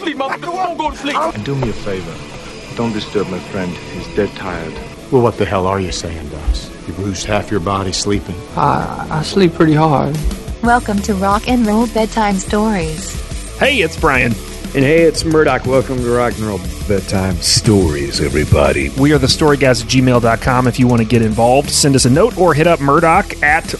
[0.00, 0.40] sleep, motherfucker.
[0.40, 1.16] Don't go to sleep.
[1.16, 2.76] And do me a favor.
[2.76, 3.70] Don't disturb my friend.
[3.70, 4.72] He's dead tired.
[5.12, 6.70] Well, what the hell are you saying, Docs?
[6.88, 8.34] You bruised half your body sleeping.
[8.56, 10.16] I, I sleep pretty hard.
[10.62, 13.14] Welcome to Rock and Roll Bedtime Stories.
[13.58, 14.32] Hey, it's Brian.
[14.72, 15.66] And hey, it's Murdoch.
[15.66, 18.88] Welcome to Rock and Roll Bedtime Stories, everybody.
[18.90, 20.66] We are the story guys at gmail.com.
[20.66, 23.70] If you want to get involved, send us a note or hit up Murdoch at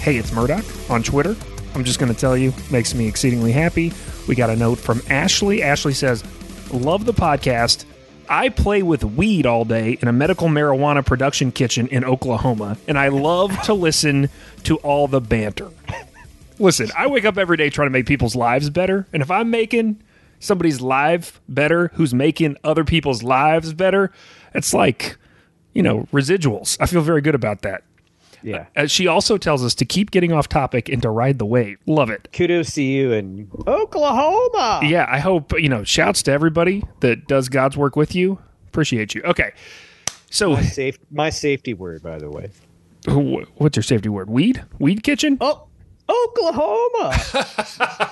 [0.00, 1.36] Hey, it's Murdoch on Twitter.
[1.74, 3.92] I'm just going to tell you, makes me exceedingly happy.
[4.30, 5.60] We got a note from Ashley.
[5.60, 6.22] Ashley says,
[6.72, 7.84] Love the podcast.
[8.28, 12.96] I play with weed all day in a medical marijuana production kitchen in Oklahoma, and
[12.96, 14.28] I love to listen
[14.62, 15.72] to all the banter.
[16.60, 19.50] Listen, I wake up every day trying to make people's lives better, and if I'm
[19.50, 20.00] making
[20.38, 24.12] somebody's life better who's making other people's lives better,
[24.54, 25.16] it's like,
[25.74, 26.76] you know, residuals.
[26.78, 27.82] I feel very good about that.
[28.42, 28.66] Yeah.
[28.76, 31.78] Uh, she also tells us to keep getting off topic and to ride the wave.
[31.86, 32.28] Love it.
[32.32, 34.80] Kudos to you in Oklahoma.
[34.82, 38.38] Yeah, I hope, you know, shouts to everybody that does God's work with you.
[38.68, 39.22] Appreciate you.
[39.22, 39.52] Okay.
[40.30, 42.50] So, My, safe, my safety word, by the way.
[43.08, 44.30] wh- what's your safety word?
[44.30, 44.62] Weed?
[44.78, 45.36] Weed kitchen?
[45.40, 45.66] Oh,
[46.08, 47.10] Oklahoma.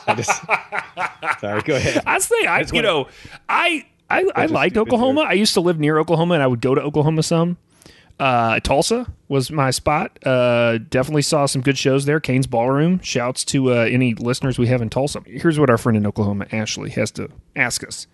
[0.07, 2.03] I just, sorry, go ahead.
[2.07, 3.09] I say, I, just you wanna- know,
[3.49, 5.23] I, I, I liked Oklahoma.
[5.23, 7.57] I used to live near Oklahoma, and I would go to Oklahoma some.
[8.19, 10.19] Uh, Tulsa was my spot.
[10.27, 12.19] Uh, definitely saw some good shows there.
[12.19, 13.01] Cain's Ballroom.
[13.01, 15.23] Shouts to uh, any listeners we have in Tulsa.
[15.27, 18.07] Here's what our friend in Oklahoma, Ashley, has to ask us.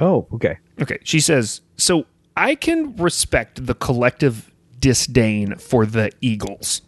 [0.00, 0.58] Oh, okay.
[0.80, 4.50] Okay, she says, so I can respect the collective
[4.80, 6.82] disdain for the Eagles,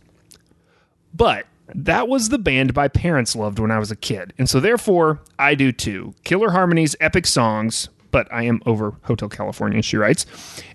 [1.12, 4.58] but that was the band my parents loved when I was a kid, and so
[4.58, 6.14] therefore I do too.
[6.24, 9.82] Killer Harmonies, epic songs, but I am over Hotel California.
[9.82, 10.24] She writes,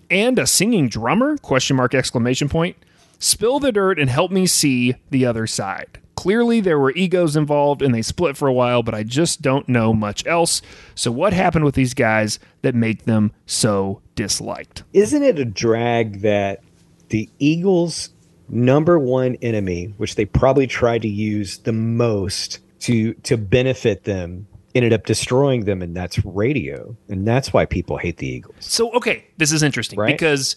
[0.09, 1.38] and a singing drummer?
[1.38, 2.76] Question mark exclamation point.
[3.18, 6.02] Spill the dirt and help me see the other side.
[6.16, 9.70] Clearly, there were egos involved and they split for a while, but I just don't
[9.70, 10.62] know much else.
[10.96, 14.84] So, what happened with these guys that make them so disliked?
[14.92, 16.62] Isn't it a drag that
[17.08, 18.09] the Eagles'
[18.50, 24.46] number one enemy, which they probably tried to use the most to to benefit them,
[24.79, 28.56] ended up destroying them, and that's radio, and that's why people hate the Eagles.
[28.59, 30.07] So, okay, this is interesting Right.
[30.12, 30.56] because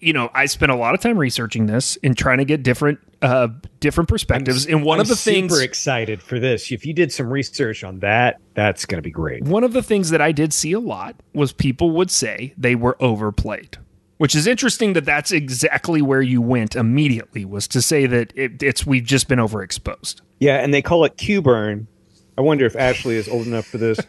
[0.00, 2.98] you know I spent a lot of time researching this and trying to get different
[3.22, 3.46] uh
[3.78, 4.66] different perspectives.
[4.66, 6.72] and one I'm of the things super excited for this.
[6.72, 9.44] If you did some research on that, that's going to be great.
[9.44, 12.74] one of the things that I did see a lot was people would say they
[12.74, 13.78] were overplayed,
[14.16, 18.60] which is interesting that that's exactly where you went immediately was to say that it,
[18.62, 20.22] it's we've just been overexposed.
[20.40, 21.86] Yeah, and they call it cue burn.
[22.38, 23.98] I wonder if Ashley is old enough for this.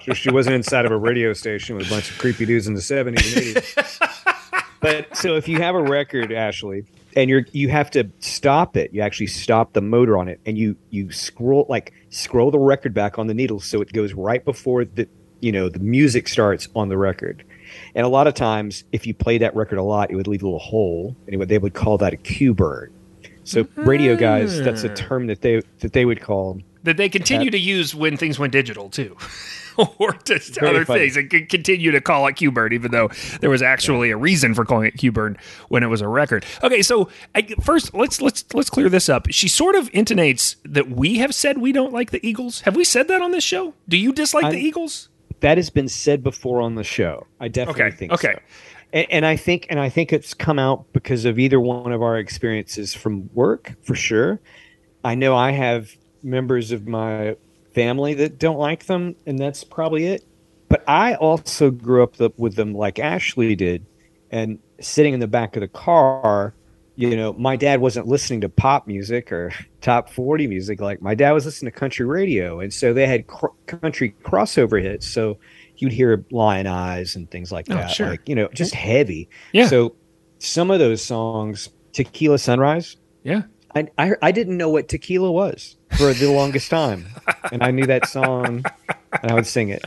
[0.00, 2.74] Sure, she wasn't inside of a radio station with a bunch of creepy dudes in
[2.74, 4.00] the seventies and eighties.
[4.80, 6.84] but so if you have a record, Ashley,
[7.16, 10.56] and you're you have to stop it, you actually stop the motor on it, and
[10.56, 14.44] you you scroll like scroll the record back on the needle so it goes right
[14.44, 15.08] before the
[15.40, 17.44] you know the music starts on the record.
[17.94, 20.42] And a lot of times, if you play that record a lot, it would leave
[20.42, 22.92] a little hole, and would, they would call that a cue burn.
[23.42, 24.94] So radio guys, that's a mm-hmm.
[24.94, 28.52] term that they that they would call That they continue to use when things went
[28.52, 29.16] digital too.
[29.98, 31.08] or just Very other funny.
[31.08, 33.08] things and continue to call it cue-burn, even though
[33.40, 35.36] there was actually a reason for calling it cue-burn
[35.68, 36.44] when it was a record.
[36.64, 39.28] Okay, so I, first let's let's let's clear this up.
[39.30, 42.62] She sort of intonates that we have said we don't like the Eagles.
[42.62, 43.74] Have we said that on this show?
[43.88, 45.08] Do you dislike the I'm- Eagles?
[45.40, 47.24] that has been said before on the show.
[47.38, 48.32] I definitely Okay, think okay.
[48.34, 48.40] so.
[48.92, 52.02] And, and I think and I think it's come out because of either one of
[52.02, 54.40] our experiences from work for sure.
[55.04, 57.36] I know I have members of my
[57.74, 60.24] family that don't like them, and that's probably it.
[60.68, 63.86] But I also grew up the, with them like Ashley did,
[64.30, 66.54] and sitting in the back of the car.
[66.96, 70.80] You know, my dad wasn't listening to pop music or top 40 music.
[70.80, 72.58] Like, my dad was listening to country radio.
[72.58, 75.06] And so they had cr- country crossover hits.
[75.06, 75.38] So
[75.76, 77.90] you'd hear Lyin' Eyes and things like that, Oh, that.
[77.92, 78.08] sure.
[78.08, 79.28] Like, you know, just heavy.
[79.52, 79.68] Yeah.
[79.68, 79.94] So
[80.40, 83.42] some of those songs, Tequila Sunrise, Yeah.
[83.74, 87.06] I, I, I didn't know what tequila was for the longest time.
[87.52, 88.64] And I knew that song
[89.22, 89.84] and I would sing it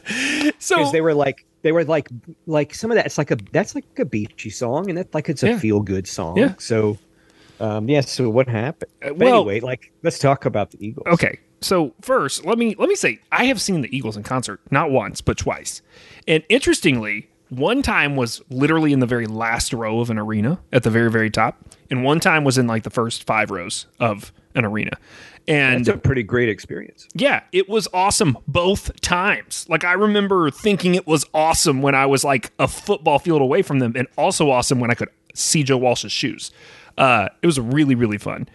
[0.60, 2.10] So because they were like, they were like,
[2.48, 3.06] like some of that.
[3.06, 5.60] It's like a, that's like a beachy song and that's like, it's a Yeah.
[5.60, 6.38] feel good song.
[6.38, 6.54] Yeah.
[6.60, 6.98] So,
[7.60, 8.02] um, yeah.
[8.02, 8.92] So what happened?
[9.02, 11.08] But well- anyway, like, let's talk about the Eagles.
[11.08, 11.40] Okay.
[11.64, 14.90] So first, let me let me say I have seen the Eagles in concert not
[14.90, 15.84] once but twice,
[16.28, 20.84] and interestingly, one time was literally in the very last row of an arena at
[20.84, 24.32] the very very top, and one time was in like the first five rows of
[24.56, 24.92] an arena,
[25.48, 27.08] and It's a pretty great experience.
[27.14, 29.66] yeah, it was awesome both times.
[29.70, 33.62] Like I remember thinking it was awesome when I was like a football field away
[33.62, 36.52] from them, and also awesome when I could see Joe Walsh's shoes.
[36.98, 38.48] Uh, it was really really fun.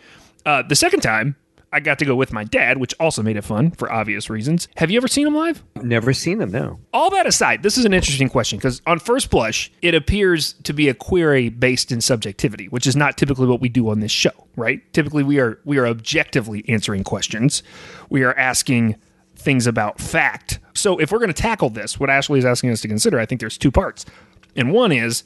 [0.47, 1.37] Uh, the second time,
[1.77, 4.67] I got to go with my dad, which also made it fun for obvious reasons.
[4.79, 5.63] Have you ever seen them live?
[5.83, 6.51] Never seen them.
[6.51, 6.81] No.
[6.95, 10.73] All that aside, this is an interesting question because on first blush, it appears to
[10.73, 14.11] be a query based in subjectivity, which is not typically what we do on this
[14.11, 14.91] show, right?
[14.95, 17.63] Typically, we are we are objectively answering questions.
[18.09, 18.97] We are asking
[19.35, 20.61] things about fact.
[20.73, 23.27] So, if we're going to tackle this, what Ashley is asking us to consider, I
[23.27, 24.07] think there's two parts,
[24.57, 25.25] and one is: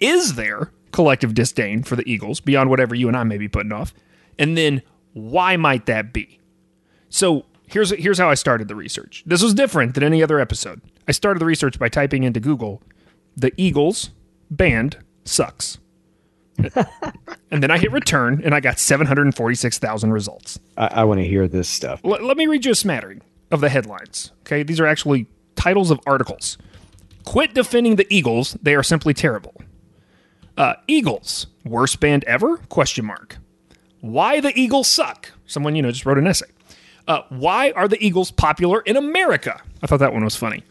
[0.00, 3.70] is there collective disdain for the Eagles beyond whatever you and I may be putting
[3.70, 3.94] off,
[4.36, 4.82] and then
[5.16, 6.38] why might that be?
[7.08, 9.22] So here's here's how I started the research.
[9.24, 10.82] This was different than any other episode.
[11.08, 12.82] I started the research by typing into Google,
[13.34, 14.10] "The Eagles
[14.50, 15.78] band sucks,"
[17.50, 20.60] and then I hit return, and I got seven hundred forty six thousand results.
[20.76, 22.02] I, I want to hear this stuff.
[22.04, 24.32] L- let me read you a smattering of the headlines.
[24.42, 26.58] Okay, these are actually titles of articles.
[27.24, 29.54] Quit defending the Eagles; they are simply terrible.
[30.58, 32.58] Uh, Eagles, worst band ever?
[32.68, 33.38] Question mark.
[34.00, 35.32] Why the Eagles suck?
[35.46, 36.46] Someone you know just wrote an essay.
[37.08, 39.60] Uh, why are the Eagles popular in America?
[39.82, 40.64] I thought that one was funny.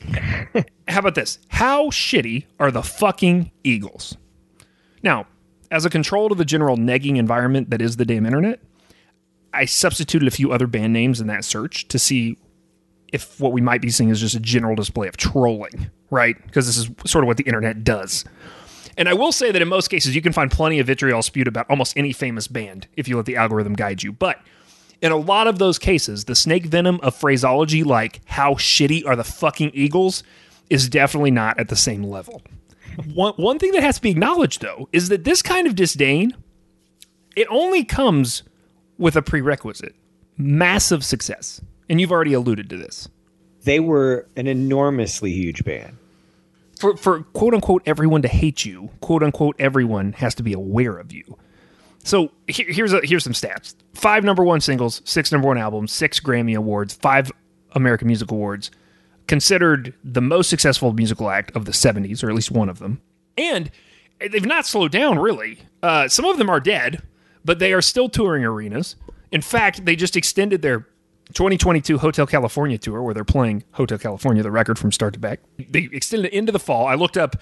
[0.88, 1.38] How about this?
[1.48, 4.16] How shitty are the fucking Eagles?
[5.02, 5.26] Now,
[5.70, 8.60] as a control to the general negging environment that is the damn internet,
[9.52, 12.36] I substituted a few other band names in that search to see
[13.12, 16.36] if what we might be seeing is just a general display of trolling, right?
[16.46, 18.24] Because this is sort of what the internet does.
[18.98, 21.46] And I will say that in most cases, you can find plenty of vitriol spewed
[21.46, 24.12] about almost any famous band if you let the algorithm guide you.
[24.12, 24.40] But
[25.00, 29.14] in a lot of those cases, the snake venom of phraseology like, how shitty are
[29.14, 30.24] the fucking Eagles,
[30.68, 32.42] is definitely not at the same level.
[33.14, 36.36] one, one thing that has to be acknowledged, though, is that this kind of disdain,
[37.36, 38.42] it only comes
[38.98, 39.94] with a prerequisite
[40.36, 41.60] massive success.
[41.88, 43.08] And you've already alluded to this.
[43.62, 45.96] They were an enormously huge band.
[46.78, 50.96] For, for quote unquote everyone to hate you, quote unquote everyone has to be aware
[50.96, 51.36] of you.
[52.04, 55.92] So here, here's a, here's some stats: five number one singles, six number one albums,
[55.92, 57.30] six Grammy awards, five
[57.72, 58.70] American Music Awards,
[59.26, 63.00] considered the most successful musical act of the '70s, or at least one of them.
[63.36, 63.70] And
[64.20, 65.58] they've not slowed down really.
[65.82, 67.02] Uh, some of them are dead,
[67.44, 68.96] but they are still touring arenas.
[69.30, 70.86] In fact, they just extended their
[71.34, 75.40] 2022 Hotel California tour, where they're playing Hotel California, the record from start to back.
[75.58, 76.86] They extended it into the fall.
[76.86, 77.36] I looked up.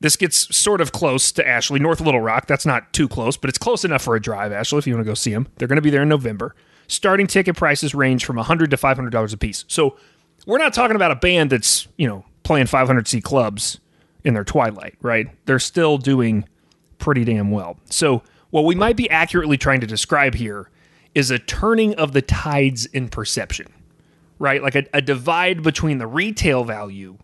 [0.00, 2.48] This gets sort of close to Ashley, North Little Rock.
[2.48, 5.04] That's not too close, but it's close enough for a drive, Ashley, if you want
[5.06, 5.46] to go see them.
[5.56, 6.56] They're going to be there in November.
[6.88, 9.64] Starting ticket prices range from 100 to $500 a piece.
[9.68, 9.96] So
[10.44, 13.78] we're not talking about a band that's, you know, playing 500 seat clubs
[14.24, 15.28] in their twilight, right?
[15.46, 16.48] They're still doing
[16.98, 17.78] pretty damn well.
[17.88, 20.68] So what we might be accurately trying to describe here
[21.14, 23.66] is a turning of the tides in perception,
[24.38, 24.62] right?
[24.62, 27.18] Like a, a divide between the retail value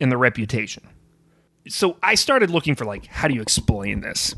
[0.00, 0.86] and the reputation.
[1.68, 4.34] So I started looking for like, how do you explain this?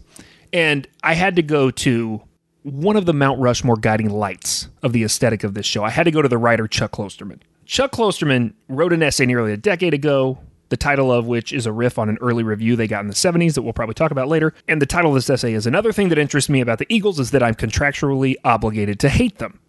[0.53, 2.23] And I had to go to
[2.63, 5.85] one of the Mount Rushmore guiding lights of the aesthetic of this show.
[5.85, 7.41] I had to go to the writer Chuck Klosterman.
[7.65, 10.39] Chuck Klosterman wrote an essay nearly a decade ago
[10.71, 13.15] the title of which is a riff on an early review they got in the
[13.15, 14.55] 70s that we'll probably talk about later.
[14.67, 17.21] And the title of this essay is Another thing that interests me about the Eagles
[17.21, 19.61] is that I'm contractually obligated to hate them.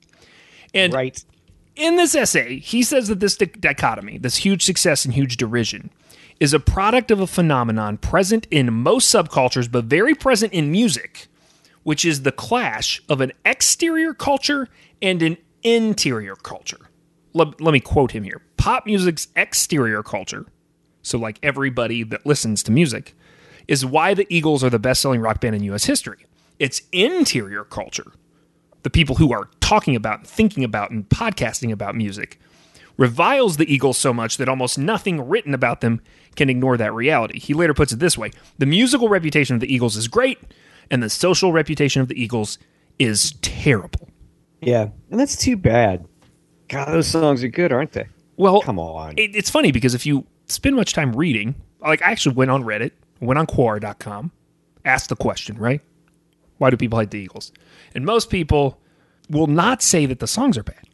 [0.73, 1.23] And Right.
[1.75, 5.89] in this essay, he says that this di- dichotomy, this huge success and huge derision,
[6.39, 11.27] is a product of a phenomenon present in most subcultures, but very present in music,
[11.83, 14.67] which is the clash of an exterior culture
[15.01, 16.79] and an interior culture.
[17.33, 20.45] Let, let me quote him here Pop music's exterior culture,
[21.01, 23.15] so like everybody that listens to music,
[23.67, 26.25] is why the Eagles are the best selling rock band in US history.
[26.59, 28.11] It's interior culture,
[28.83, 32.39] the people who are talking about, thinking about, and podcasting about music,
[32.97, 36.01] reviles the Eagles so much that almost nothing written about them
[36.35, 37.39] can ignore that reality.
[37.39, 40.39] He later puts it this way The musical reputation of the Eagles is great,
[40.89, 42.57] and the social reputation of the Eagles
[42.99, 44.09] is terrible.
[44.61, 44.89] Yeah.
[45.09, 46.05] And that's too bad.
[46.67, 48.07] God, those songs are good, aren't they?
[48.37, 49.15] Well, Come on.
[49.17, 52.63] It, it's funny because if you spend much time reading, like I actually went on
[52.63, 54.31] Reddit, went on Quora.com,
[54.85, 55.81] asked the question, right?
[56.57, 57.51] Why do people hate the Eagles?
[57.95, 58.79] And most people
[59.29, 60.87] will not say that the songs are bad.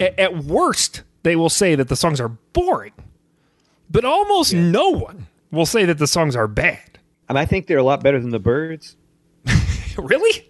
[0.00, 2.92] A- at worst, they will say that the songs are boring.
[3.90, 6.98] But almost no one will say that the songs are bad.
[7.28, 8.96] and I think they're a lot better than the Byrds.
[9.96, 10.48] really?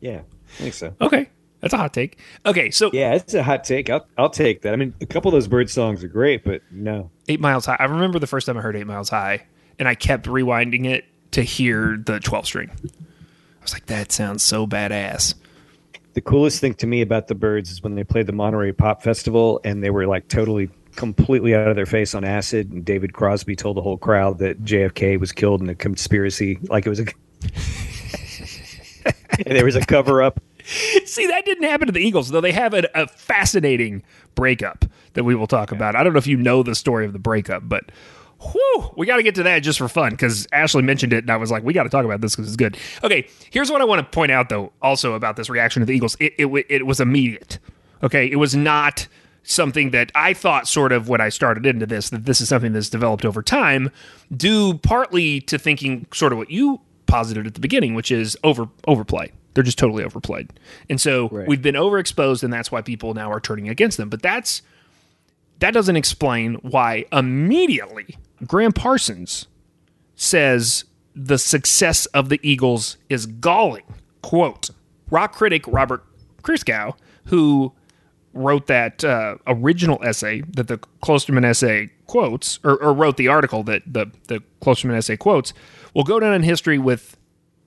[0.00, 0.20] Yeah.
[0.58, 0.94] I think so.
[1.00, 1.28] Okay.
[1.60, 2.18] That's a hot take.
[2.46, 3.90] Okay, so Yeah, it's a hot take.
[3.90, 4.72] I'll, I'll take that.
[4.72, 7.10] I mean, a couple of those bird songs are great, but no.
[7.28, 7.76] Eight Miles High.
[7.78, 9.44] I remember the first time I heard Eight Miles High,
[9.78, 12.70] and I kept rewinding it to hear the 12 string.
[12.70, 15.34] I was like, that sounds so badass.
[16.14, 19.02] The coolest thing to me about the Byrds is when they played the Monterey Pop
[19.02, 22.72] Festival and they were like totally, completely out of their face on acid.
[22.72, 26.86] And David Crosby told the whole crowd that JFK was killed in a conspiracy, like
[26.86, 27.04] it was a.
[29.46, 30.40] and there was a cover up.
[31.04, 34.02] See, that didn't happen to the Eagles, though they have a, a fascinating
[34.34, 35.96] breakup that we will talk about.
[35.96, 37.90] I don't know if you know the story of the breakup, but
[38.40, 41.30] whew, we got to get to that just for fun because Ashley mentioned it, and
[41.30, 42.76] I was like, we got to talk about this because it's good.
[43.04, 45.94] Okay, here's what I want to point out, though, also about this reaction to the
[45.94, 46.16] Eagles.
[46.20, 47.58] It, it, it was immediate.
[48.02, 49.06] Okay, it was not
[49.42, 52.72] something that I thought sort of when I started into this that this is something
[52.72, 53.90] that's developed over time,
[54.34, 58.68] due partly to thinking sort of what you posited at the beginning, which is over
[58.86, 59.32] overplay.
[59.54, 60.52] They're just totally overplayed.
[60.88, 64.08] And so we've been overexposed and that's why people now are turning against them.
[64.08, 64.62] But that's
[65.58, 68.16] that doesn't explain why immediately
[68.46, 69.46] Gram Parsons
[70.14, 73.84] says the success of the Eagles is galling.
[74.22, 74.70] Quote
[75.10, 76.04] Rock critic Robert
[76.42, 76.94] Christgau,
[77.26, 77.72] who
[78.32, 83.62] wrote that uh, original essay that the Klosterman essay quotes, or, or wrote the article
[83.64, 85.52] that the, the Klosterman essay quotes,
[85.94, 87.16] will go down in history with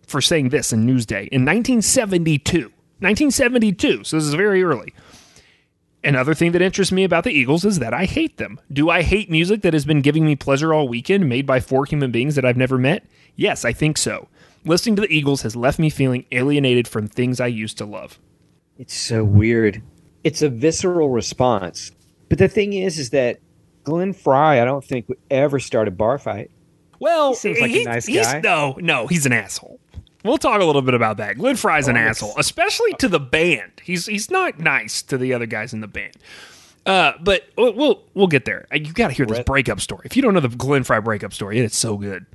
[0.07, 2.71] for saying this in Newsday in 1972.
[2.99, 4.93] 1972, so this is very early.
[6.05, 8.59] Another thing that interests me about the Eagles is that I hate them.
[8.71, 11.85] Do I hate music that has been giving me pleasure all weekend, made by four
[11.85, 13.05] human beings that I've never met?
[13.35, 14.27] Yes, I think so.
[14.65, 18.19] Listening to the Eagles has left me feeling alienated from things I used to love.
[18.77, 19.81] It's so weird.
[20.23, 21.91] It's a visceral response.
[22.29, 23.39] But the thing is, is that
[23.83, 26.51] Glenn Frey, I don't think would ever start a bar fight.
[26.99, 28.39] Well, He seems like a he- nice he's- guy.
[28.41, 29.79] No, no, he's an asshole.
[30.23, 31.37] We'll talk a little bit about that.
[31.37, 33.71] Glenn Frey's an Oh, asshole, especially to the band.
[33.83, 36.13] He's he's not nice to the other guys in the band.
[36.85, 38.67] Uh, but we'll we'll, get there.
[38.71, 40.01] Uh, You got to hear this breakup story.
[40.05, 42.25] If you don't know the Glenn Frey breakup story, it's so good.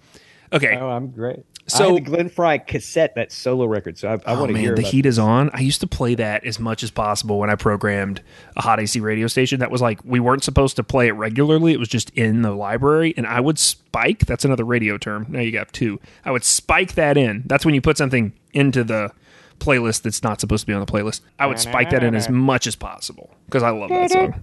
[0.52, 1.40] Okay, Oh, I'm great.
[1.67, 3.99] So- the Glenn Frey cassette, that solo record.
[3.99, 5.50] So I, I oh want to man, hear the heat is on.
[5.52, 8.23] I used to play that as much as possible when I programmed
[8.57, 9.61] a hot AC radio station.
[9.61, 11.73] That was like we weren't supposed to play it regularly.
[11.75, 14.21] It was just in the library, and I would spike.
[14.21, 15.26] That's another radio term.
[15.28, 16.00] Now you got two.
[16.25, 17.43] I would spike that in.
[17.45, 19.12] That's when you put something into the
[19.59, 21.21] playlist that's not supposed to be on the playlist.
[21.38, 24.43] I would spike that in as much as possible because I love that song.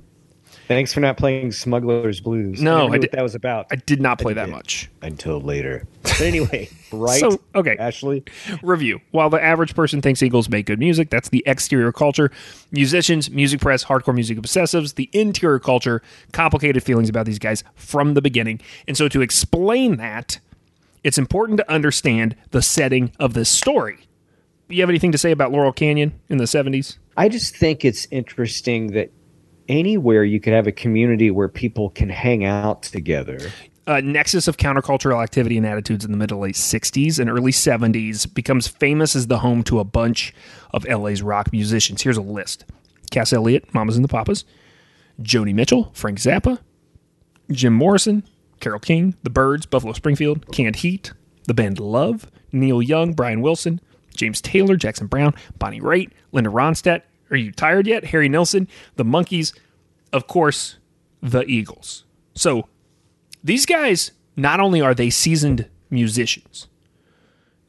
[0.68, 2.62] Thanks for not playing Smuggler's Blues.
[2.62, 4.90] No, I, I did- what that was about I did not play that much.
[5.02, 5.88] until later.
[6.06, 7.20] But anyway, right?
[7.20, 7.76] So, okay.
[7.78, 8.24] Ashley.
[8.62, 9.02] Review.
[9.12, 12.32] While the average person thinks Eagles make good music, that's the exterior culture.
[12.72, 18.14] Musicians, music press, hardcore music obsessives, the interior culture, complicated feelings about these guys from
[18.14, 18.62] the beginning.
[18.88, 20.40] And so to explain that,
[21.04, 24.08] it's important to understand the setting of this story.
[24.70, 26.98] You have anything to say about Laurel Canyon in the 70s?
[27.18, 29.12] I just think it's interesting that
[29.68, 33.40] anywhere you could have a community where people can hang out together.
[33.88, 37.52] a nexus of countercultural activity and attitudes in the mid to late 60s and early
[37.52, 40.34] 70s becomes famous as the home to a bunch
[40.72, 42.02] of LA's rock musicians.
[42.02, 42.66] Here's a list
[43.12, 44.44] Cass Elliot, Mamas and the Papas,
[45.22, 46.60] Joni Mitchell, Frank Zappa,
[47.52, 48.24] Jim Morrison,
[48.60, 51.14] Carole King, The Byrds, Buffalo Springfield, Canned Heat,
[51.46, 53.80] the band Love, Neil Young, Brian Wilson,
[54.16, 57.04] James Taylor, Jackson Browne, Bonnie Raitt, Linda Ronstadt.
[57.32, 58.06] Are you tired yet?
[58.06, 59.58] Harry Nilsson, The Monkees,
[60.14, 60.78] of course,
[61.22, 62.04] The Eagles.
[62.34, 62.68] So
[63.44, 66.68] these guys not only are they seasoned musicians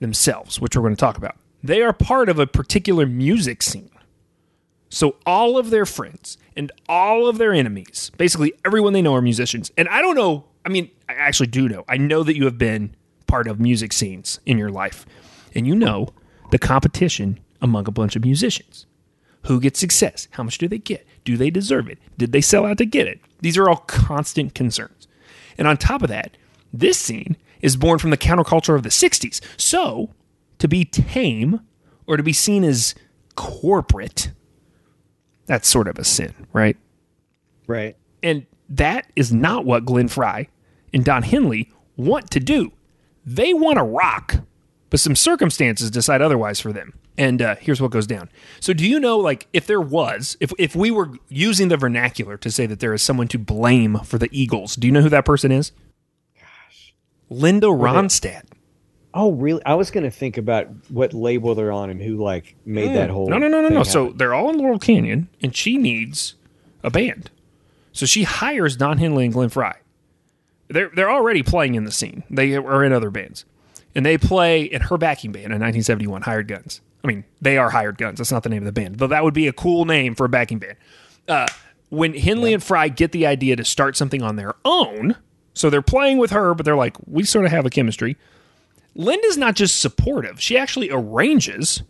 [0.01, 3.91] themselves, which we're going to talk about, they are part of a particular music scene.
[4.89, 9.23] So all of their friends and all of their enemies, basically everyone they know are
[9.23, 9.71] musicians.
[9.77, 11.85] And I don't know, I mean, I actually do know.
[11.89, 12.95] I know that you have been
[13.27, 15.05] part of music scenes in your life.
[15.55, 16.09] And you know
[16.51, 18.87] the competition among a bunch of musicians.
[19.47, 20.29] Who gets success?
[20.33, 21.07] How much do they get?
[21.25, 21.99] Do they deserve it?
[22.19, 23.21] Did they sell out to get it?
[23.41, 25.07] These are all constant concerns.
[25.57, 26.37] And on top of that,
[26.73, 29.41] this scene is born from the counterculture of the 60s.
[29.57, 30.11] So,
[30.59, 31.61] to be tame
[32.07, 32.95] or to be seen as
[33.35, 34.31] corporate,
[35.47, 36.77] that's sort of a sin, right?
[37.67, 37.97] Right.
[38.23, 40.49] And that is not what Glenn Frey
[40.93, 42.73] and Don Henley want to do.
[43.25, 44.37] They want to rock,
[44.91, 46.95] but some circumstances decide otherwise for them.
[47.19, 48.29] And uh, here's what goes down.
[48.61, 52.37] So, do you know, like, if there was, if, if we were using the vernacular
[52.37, 55.09] to say that there is someone to blame for the Eagles, do you know who
[55.09, 55.73] that person is?
[56.39, 56.95] Gosh.
[57.31, 58.43] Linda Ronstadt.
[59.15, 59.65] Oh, really?
[59.65, 63.09] I was going to think about what label they're on and who like made that
[63.09, 63.29] whole.
[63.29, 63.83] No, no, no, no, no.
[63.83, 66.35] So they're all in Laurel Canyon, and she needs
[66.83, 67.31] a band.
[67.93, 69.73] So she hires Don Henley and Glenn Frey.
[70.69, 72.25] They're they're already playing in the scene.
[72.29, 73.47] They are in other bands,
[73.95, 76.83] and they play in her backing band in 1971, Hired Guns.
[77.07, 78.19] I mean, they are Hired Guns.
[78.19, 80.25] That's not the name of the band, though that would be a cool name for
[80.25, 80.77] a backing band.
[81.29, 81.47] Uh,
[81.89, 85.15] when Henley and Frey get the idea to start something on their own,
[85.55, 88.17] so they're playing with her, but they're like, we sort of have a chemistry.
[88.97, 91.85] Linda's not just supportive; she actually arranges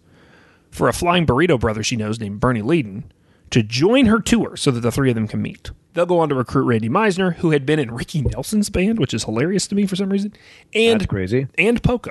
[0.71, 3.05] for a flying burrito brother she knows named Bernie Leadon
[3.49, 5.71] to join her tour so that the three of them can meet.
[5.95, 9.15] They'll go on to recruit Randy Meisner, who had been in Ricky Nelson's band, which
[9.15, 10.35] is hilarious to me for some reason,
[10.75, 11.47] and That's crazy.
[11.57, 12.11] and Poco.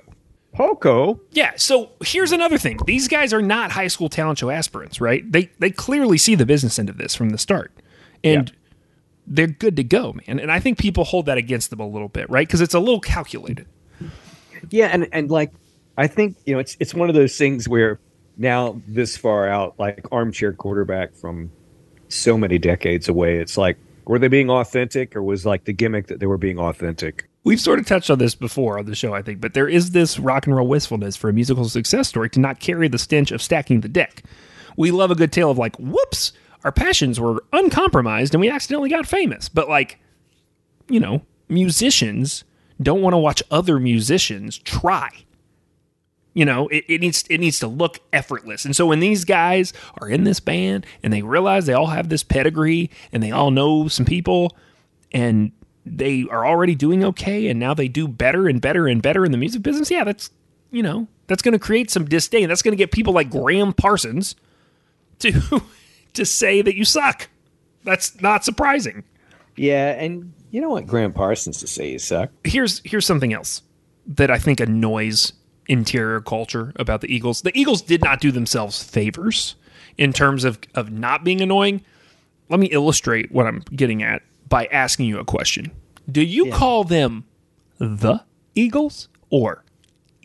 [0.56, 1.20] Poco.
[1.32, 1.52] Yeah.
[1.58, 5.30] So here's another thing: these guys are not high school talent show aspirants, right?
[5.32, 7.72] They they clearly see the business end of this from the start,
[8.24, 8.52] and
[9.28, 10.40] they're good to go, man.
[10.40, 12.48] And I think people hold that against them a little bit, right?
[12.48, 13.68] Because it's a little calculated.
[14.70, 15.52] Yeah, and and like
[15.98, 18.00] I think you know it's it's one of those things where
[18.38, 21.52] now this far out, like armchair quarterback from
[22.10, 26.08] so many decades away, it's like were they being authentic or was like the gimmick
[26.08, 27.28] that they were being authentic?
[27.46, 29.92] We've sort of touched on this before on the show, I think, but there is
[29.92, 33.32] this rock and roll wistfulness for a musical success story to not carry the stench
[33.32, 34.24] of stacking the deck.
[34.75, 36.34] We love a good tale of like, whoops,
[36.64, 39.48] our passions were uncompromised and we accidentally got famous.
[39.48, 40.00] But like,
[40.90, 42.44] you know, musicians
[42.82, 45.12] don't want to watch other musicians try.
[46.34, 48.66] You know, it, it needs it needs to look effortless.
[48.66, 49.72] And so when these guys
[50.02, 53.52] are in this band and they realize they all have this pedigree and they all
[53.52, 54.58] know some people
[55.12, 55.52] and
[55.86, 59.32] they are already doing okay and now they do better and better and better in
[59.32, 60.30] the music business, yeah, that's
[60.72, 62.50] you know, that's going to create some disdain.
[62.50, 64.36] That's going to get people like Gram Parsons
[65.20, 65.62] to
[66.13, 67.30] to say that you suck.
[67.84, 69.04] That's not surprising.
[69.56, 72.32] Yeah, and you know what Gram Parsons to say you suck.
[72.44, 73.62] Here's here's something else
[74.08, 75.34] that I think annoys
[75.68, 77.42] interior culture about the Eagles.
[77.42, 79.56] The Eagles did not do themselves favors
[79.98, 81.82] in terms of of not being annoying.
[82.50, 85.72] Let me illustrate what I'm getting at by asking you a question.
[86.12, 87.25] Do you call them
[87.80, 88.24] the
[88.54, 89.64] Eagles or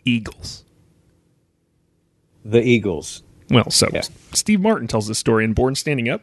[0.05, 0.63] Eagles?
[2.45, 3.23] The Eagles.
[3.49, 4.01] Well, so Yeah.
[4.33, 6.21] Steve Martin tells this story in Born Standing Up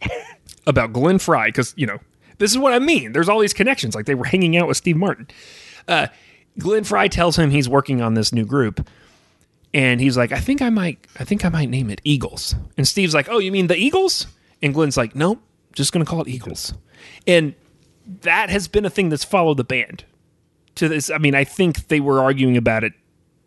[0.66, 1.98] about Glenn Frey because you know
[2.38, 3.12] this is what I mean.
[3.12, 5.28] There's all these connections, like they were hanging out with Steve Martin.
[5.88, 6.08] Uh,
[6.58, 8.88] Glenn Frey tells him he's working on this new group,
[9.74, 12.86] and he's like, "I think I might, I think I might name it Eagles." And
[12.88, 14.26] Steve's like, "Oh, you mean the Eagles?"
[14.62, 15.40] And Glenn's like, "Nope,
[15.72, 16.72] just gonna call it Eagles."
[17.26, 17.54] And
[18.22, 20.04] that has been a thing that's followed the band
[20.76, 21.10] to this.
[21.10, 22.92] I mean, I think they were arguing about it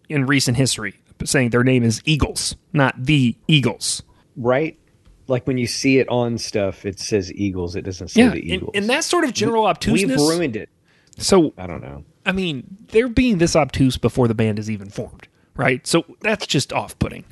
[0.10, 4.04] in recent history, saying their name is Eagles, not the Eagles.
[4.36, 4.78] Right?
[5.28, 7.76] Like when you see it on stuff, it says Eagles.
[7.76, 8.72] It doesn't say Yeah, the Eagles.
[8.74, 10.20] and that sort of general obtuseness.
[10.20, 10.70] We've ruined it.
[11.18, 12.04] so, I don't know.
[12.26, 15.86] I mean, they're being this obtuse before the band is even formed, right?
[15.88, 17.26] So that's just off-putting.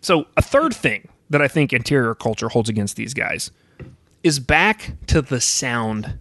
[0.00, 3.50] So a third thing that I think interior culture holds against these guys
[4.24, 6.18] is back to the sound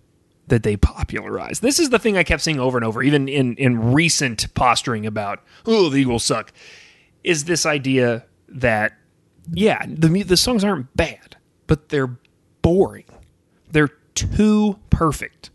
[0.48, 1.62] that they popularized.
[1.62, 5.08] This is the thing I kept seeing over and over, even in in recent posturing
[5.08, 6.54] about oh the Eagles suck.
[7.24, 8.94] Is this idea that
[9.52, 12.16] yeah the the songs aren't bad, but they're
[12.62, 13.06] boring.
[13.72, 15.50] They're too perfect.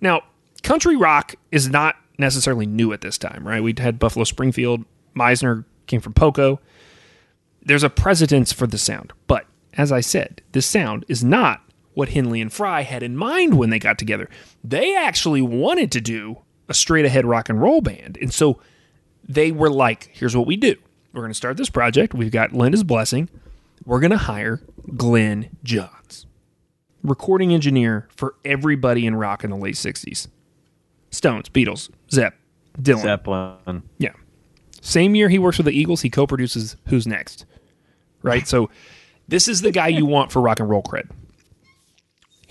[0.00, 0.22] Now,
[0.62, 3.62] country rock is not necessarily new at this time, right?
[3.62, 6.58] We had Buffalo Springfield, Meisner came from Poco.
[7.62, 11.62] There's a precedence for the sound, but as I said, this sound is not
[11.94, 14.28] what Henley and Frey had in mind when they got together.
[14.64, 18.18] They actually wanted to do a straight ahead rock and roll band.
[18.20, 18.60] And so
[19.26, 20.74] they were like, here's what we do.
[21.12, 22.14] We're going to start this project.
[22.14, 23.28] We've got Linda's blessing.
[23.84, 24.62] We're going to hire
[24.96, 26.26] Glyn Johns,
[27.02, 30.28] recording engineer for everybody in rock in the late 60s.
[31.10, 32.34] Stones, Beatles, Zepp,
[32.80, 33.02] Dylan.
[33.02, 33.82] Zeppelin.
[33.98, 34.12] Yeah.
[34.80, 37.44] Same year he works with the Eagles, he co produces Who's Next.
[38.22, 38.46] Right?
[38.48, 38.70] So
[39.28, 41.10] this is the guy you want for rock and roll cred.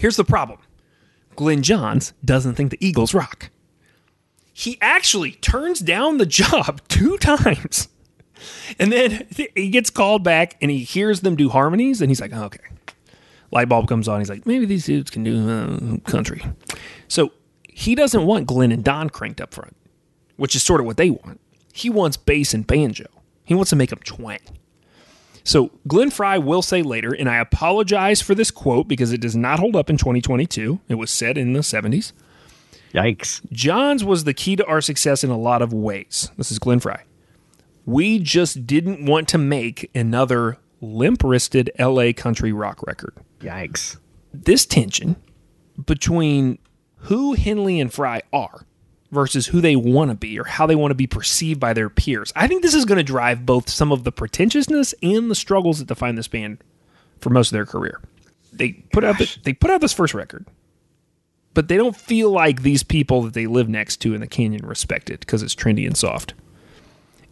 [0.02, 0.58] Here's the problem
[1.36, 3.52] Glyn Johns doesn't think the Eagles rock.
[4.52, 7.88] He actually turns down the job two times.
[8.80, 12.34] And then he gets called back and he hears them do harmonies and he's like,
[12.34, 12.58] okay.
[13.52, 14.20] Light bulb comes on.
[14.20, 16.42] He's like, maybe these dudes can do uh, country.
[17.08, 19.76] So he doesn't want Glenn and Don cranked up front,
[20.38, 21.40] which is sort of what they want.
[21.74, 23.06] He wants bass and banjo.
[23.44, 24.40] He wants to make them twang.
[25.44, 29.36] So Glenn Frey will say later, and I apologize for this quote because it does
[29.36, 30.80] not hold up in 2022.
[30.88, 32.14] It was said in the 70s.
[32.94, 33.42] Yikes.
[33.52, 36.30] Johns was the key to our success in a lot of ways.
[36.38, 37.04] This is Glenn Frey.
[37.86, 43.14] We just didn't want to make another limp wristed LA country rock record.
[43.40, 43.98] Yikes.
[44.34, 45.16] This tension
[45.86, 46.60] between
[46.96, 48.66] who Henley and Frey are
[49.12, 51.90] versus who they want to be or how they want to be perceived by their
[51.90, 52.32] peers.
[52.36, 55.80] I think this is going to drive both some of the pretentiousness and the struggles
[55.80, 56.60] that define this band
[57.20, 58.00] for most of their career.
[58.54, 60.46] They put out the, they put out this first record,
[61.54, 64.66] but they don't feel like these people that they live next to in the canyon
[64.66, 66.34] respect it because it's trendy and soft.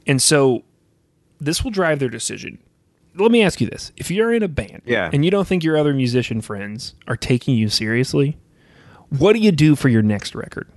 [0.05, 0.63] And so
[1.39, 2.59] this will drive their decision.
[3.15, 3.91] Let me ask you this.
[3.97, 5.09] If you're in a band Yeah.
[5.11, 8.37] and you don't think your other musician friends are taking you seriously,
[9.09, 10.69] what do you do for your next record?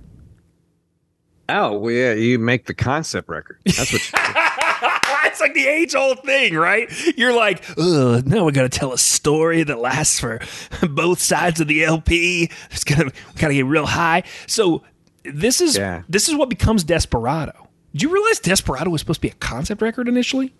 [1.49, 3.59] Oh, well, yeah, you make the concept record.
[3.65, 4.23] That's what you do.
[5.27, 6.89] it's like the age old thing, right?
[7.17, 10.39] You're like, Ugh, now we got to tell a story that lasts for
[10.89, 12.49] both sides of the LP.
[12.71, 14.23] It's gonna we got to get real high.
[14.47, 14.83] So
[15.23, 16.03] this is Yeah.
[16.07, 17.67] this is what becomes Desperado.
[17.91, 20.53] Did you realize Desperado was supposed to be a concept record initially?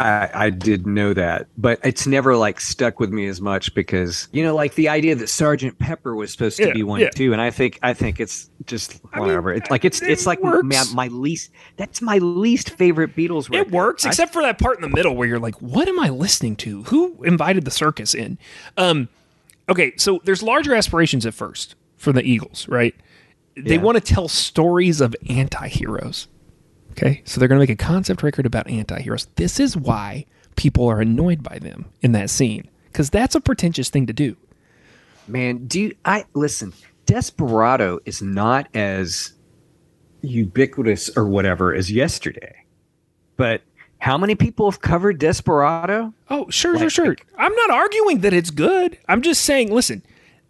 [0.00, 4.28] I, I did know that, but it's never like stuck with me as much because
[4.32, 7.10] you know, like the idea that Sergeant Pepper was supposed to Yeah, be one yeah.
[7.10, 9.52] too, and I think I think it's just I mean, whatever.
[9.52, 10.60] it's like it's it it's like my,
[10.94, 11.50] my least.
[11.76, 13.68] That's my least favorite Beatles record.
[13.68, 16.00] It works, I- except for that part in the middle where you're like, "What am
[16.00, 16.82] I listening to?
[16.84, 18.36] Who invited the circus in?"
[18.76, 19.08] Um,
[19.68, 22.94] okay, so there's larger aspirations at first for the Eagles, right?
[23.56, 23.80] They Yeah.
[23.82, 26.26] want to tell stories of anti-heroes.
[26.92, 29.26] Okay, so they're going to make a concept record about anti-heroes.
[29.36, 33.88] This is why people are annoyed by them in that scene because that's a pretentious
[33.90, 34.36] thing to do.
[35.26, 35.66] man.
[35.66, 36.72] Do you, I listen?
[37.06, 39.32] Desperado is not as
[40.22, 42.64] ubiquitous or whatever as yesterday,
[43.36, 43.62] but
[43.98, 46.12] how many people have covered Desperado?
[46.30, 47.16] Oh, sure, sure, Like- sure.
[47.38, 48.98] I'm not arguing that it's good.
[49.08, 50.02] I'm just saying, listen,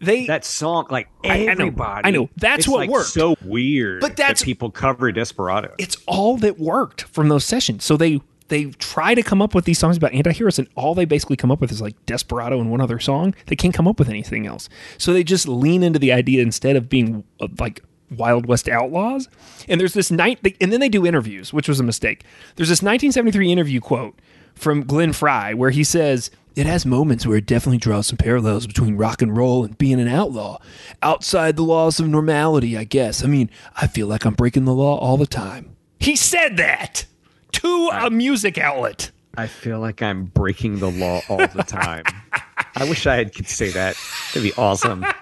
[0.04, 2.28] they that song like I- I know, everybody I know.
[2.36, 3.08] That's it's what like worked.
[3.10, 7.84] so weird But that's- that people cover desperado it's all that worked from those sessions.
[7.84, 11.06] So they they try to come up with these songs about anti-heroes and all they
[11.06, 13.34] basically come up with is like Desperado and one other song.
[13.46, 14.68] They can't come up with anything else.
[14.98, 19.28] So they just lean into the idea instead of being uh, like Wild West outlaws.
[19.66, 22.22] And there's this night and then they do interviews, which was a mistake.
[22.56, 24.18] There's this 1973 interview quote
[24.54, 28.66] from Glenn Frey where he says it has moments where it definitely draws some parallels
[28.66, 30.58] between rock and roll and being an outlaw.
[31.02, 33.24] Outside the laws of normality, I guess.
[33.24, 35.76] I mean, I feel like I'm breaking the law all the time.
[35.98, 37.06] He said that
[37.52, 39.10] to a music outlet.
[39.36, 42.04] i feel like i'm breaking the law all the time
[42.76, 43.96] i wish i could say that
[44.28, 45.04] that'd be awesome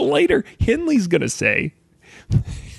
[0.00, 1.74] Later, Henley's going to say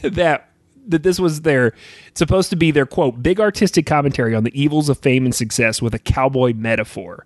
[0.02, 0.50] that
[0.88, 1.74] that this was their
[2.14, 5.82] supposed to be their quote big artistic commentary on the evils of fame and success
[5.82, 7.26] with a cowboy metaphor.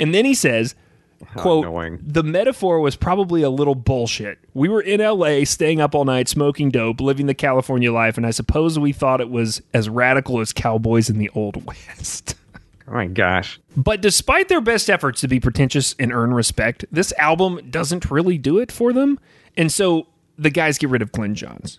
[0.00, 0.74] And then he says,
[1.36, 1.98] quote, annoying.
[2.02, 4.38] the metaphor was probably a little bullshit.
[4.54, 8.26] We were in LA staying up all night smoking dope, living the California life, and
[8.26, 12.34] I suppose we thought it was as radical as cowboys in the old west.
[12.88, 17.12] oh my gosh But despite their best efforts to be pretentious and earn respect, this
[17.18, 19.20] album doesn't really do it for them.
[19.56, 20.06] And so
[20.38, 21.78] the guys get rid of Glyn Johns.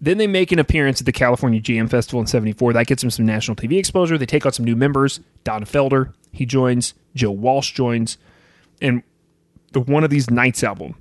[0.00, 2.72] Then they make an appearance at the California Jam Festival in 74.
[2.72, 4.16] That gets them some national TV exposure.
[4.16, 5.18] They take on some new members.
[5.42, 6.94] Don Felder, he joins.
[7.18, 8.16] Joe Walsh joins.
[8.80, 9.02] And
[9.72, 10.94] the One of These Nights album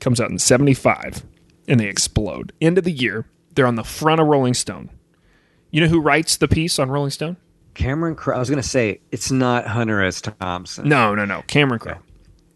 [0.00, 1.24] comes out in 75
[1.68, 2.52] and they explode.
[2.60, 4.90] End of the year, they're on the front of Rolling Stone.
[5.70, 7.36] You know who writes the piece on Rolling Stone?
[7.72, 11.42] cameron crowe i was gonna say it's not hunter s thompson No, no, no.
[11.46, 12.00] Cameron Crowe.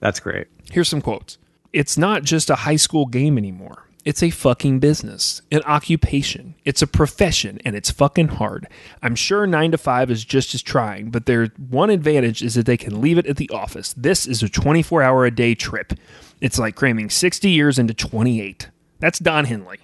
[0.00, 1.38] that's great Here's some quotes.
[1.72, 3.83] It's not just a high school game anymore.
[4.04, 6.54] It's a fucking business, an occupation.
[6.66, 8.68] It's a profession, and it's fucking hard.
[9.02, 12.66] I'm sure 9 to 5 is just as trying, but their one advantage is that
[12.66, 13.94] they can leave it at the office.
[13.96, 15.94] This is a 24 hour a day trip.
[16.42, 18.68] It's like cramming 60 years into 28.
[19.00, 19.78] That's Don Henley.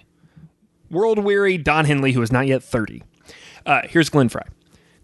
[0.91, 3.01] World weary Don Henley, who is not yet 30.
[3.65, 4.43] Uh, here's Glenn Frey.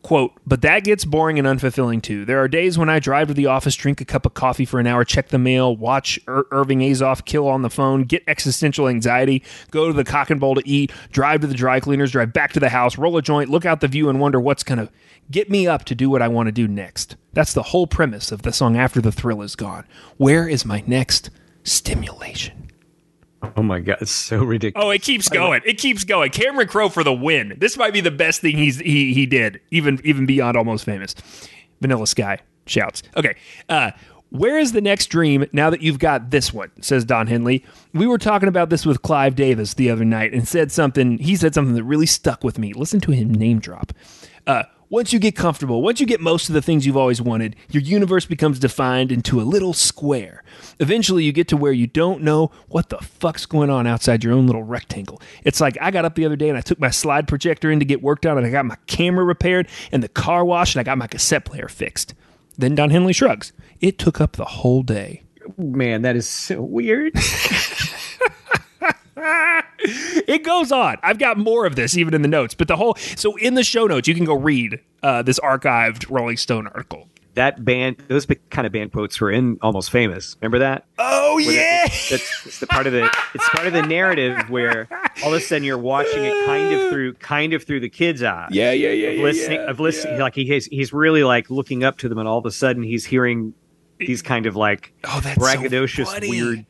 [0.08, 2.24] Quote, but that gets boring and unfulfilling too.
[2.24, 4.80] There are days when I drive to the office, drink a cup of coffee for
[4.80, 8.88] an hour, check the mail, watch Ir- Irving Azoff kill on the phone, get existential
[8.88, 12.32] anxiety, go to the cock and bowl to eat, drive to the dry cleaners, drive
[12.32, 14.80] back to the house, roll a joint, look out the view, and wonder what's going
[14.80, 14.90] to
[15.30, 17.18] get me up to do what I want to do next.
[17.34, 19.84] That's the whole premise of the song After the Thrill Is Gone.
[20.16, 21.32] Where is my next
[21.66, 22.57] stimulation?
[23.56, 25.62] Oh my god it's so ridiculous Oh, it keeps going.
[25.66, 26.32] It keeps going.
[26.32, 27.56] Cameron Crowe for the win.
[27.60, 31.16] This might be the best thing he's he he did, even even beyond almost famous.
[31.82, 33.04] Vanilla Sky shouts.
[33.16, 33.36] Okay.
[33.70, 33.92] Uh
[34.30, 36.70] where is the next dream now that you've got this one?
[36.82, 37.64] Says Don Henley.
[37.94, 41.18] We were talking about this with Clive Davis the other night and said something.
[41.18, 42.74] He said something that really stuck with me.
[42.74, 43.94] Listen to him name drop.
[44.46, 47.56] Uh, once you get comfortable, once you get most of the things you've always wanted,
[47.70, 50.44] your universe becomes defined into a little square.
[50.80, 54.34] Eventually, you get to where you don't know what the fuck's going on outside your
[54.34, 55.22] own little rectangle.
[55.44, 57.80] It's like I got up the other day and I took my slide projector in
[57.80, 60.80] to get worked on, and I got my camera repaired and the car washed, and
[60.80, 62.14] I got my cassette player fixed.
[62.58, 63.52] Then Don Henley shrugs.
[63.82, 65.24] It took up the whole day.
[65.58, 67.14] man that is so weird
[69.80, 70.98] It goes on.
[71.04, 73.64] I've got more of this even in the notes, but the whole so in the
[73.64, 77.08] show notes you can go read uh, this archived Rolling Stone article.
[77.36, 81.52] that band those kind of band quotes were in almost famous remember that Oh Where
[81.52, 81.84] yeah.
[81.88, 84.88] that- that's, it's the part of the it's part of the narrative where
[85.24, 88.24] all of a sudden you're watching it kind of through kind of through the kids'
[88.24, 88.50] eyes.
[88.52, 91.50] Yeah, yeah, yeah, Of yeah, listening yeah, of listening like he has, he's really like
[91.52, 93.54] looking up to them and all of a sudden he's hearing
[94.00, 96.30] these kind of like Oh, that's braggadocious funny.
[96.30, 96.66] weird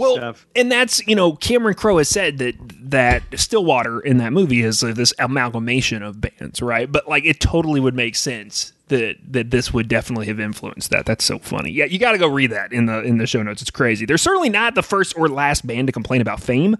[0.00, 0.46] well, stuff.
[0.56, 2.54] and that's you know Cameron Crowe has said that
[2.90, 6.90] that Stillwater in that movie is uh, this amalgamation of bands, right?
[6.90, 11.06] But like it totally would make sense that that this would definitely have influenced that.
[11.06, 11.70] That's so funny.
[11.70, 13.62] Yeah, you got to go read that in the in the show notes.
[13.62, 14.06] It's crazy.
[14.06, 16.76] They're certainly not the first or last band to complain about fame.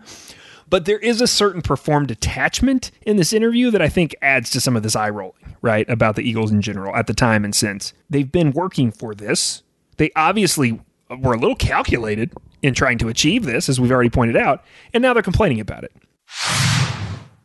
[0.68, 4.61] But there is a certain performed detachment in this interview that I think adds to
[4.61, 5.88] some of this eye rolling, right?
[5.90, 7.92] About the Eagles in general at the time and since.
[8.09, 9.64] They've been working for this.
[9.96, 10.80] They obviously
[11.18, 15.02] were a little calculated in trying to achieve this, as we've already pointed out, and
[15.02, 15.92] now they're complaining about it.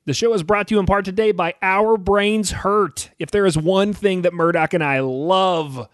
[0.06, 3.10] The show is brought to you in part today by Our Brains Hurt.
[3.18, 5.88] If there is one thing that Murdoch and I love,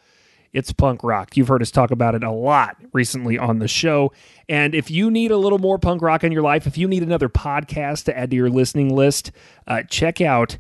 [0.52, 1.38] it's punk rock.
[1.38, 4.12] You've heard us talk about it a lot recently on the show.
[4.50, 7.04] And if you need a little more punk rock in your life, if you need
[7.04, 9.32] another podcast to add to your listening list,
[9.66, 10.58] uh, check out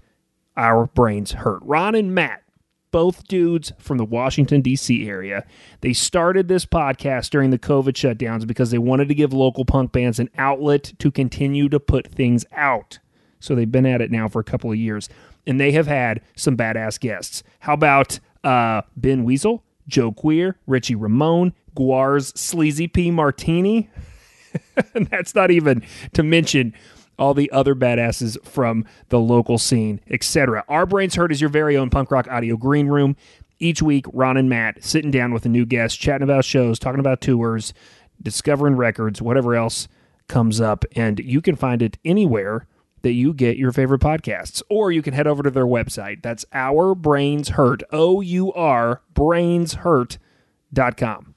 [0.55, 1.61] Our Brains Hurt.
[1.63, 2.43] Ron and Matt,
[2.91, 5.07] both dudes from the Washington, D.C.
[5.07, 5.45] area,
[5.81, 9.91] they started this podcast during the COVID shutdowns because they wanted to give local punk
[9.91, 12.99] bands an outlet to continue to put things out.
[13.39, 15.09] So they've been at it now for a couple of years.
[15.47, 17.43] And they have had some badass guests.
[17.59, 23.89] How about uh, Ben Weasel, Joe Queer, Richie Ramone, Gwar's Sleazy P Martini?
[24.93, 26.73] and that's not even to mention
[27.21, 30.63] all the other badasses from the local scene, etc.
[30.67, 33.15] Our Brains Hurt is your very own punk rock audio green room.
[33.59, 36.99] Each week, Ron and Matt sitting down with a new guest, chatting about shows, talking
[36.99, 37.75] about tours,
[38.19, 39.87] discovering records, whatever else
[40.27, 40.83] comes up.
[40.95, 42.65] And you can find it anywhere
[43.03, 44.63] that you get your favorite podcasts.
[44.67, 46.23] Or you can head over to their website.
[46.23, 51.35] That's Our Brains Hurt, O U R, brainshurt.com.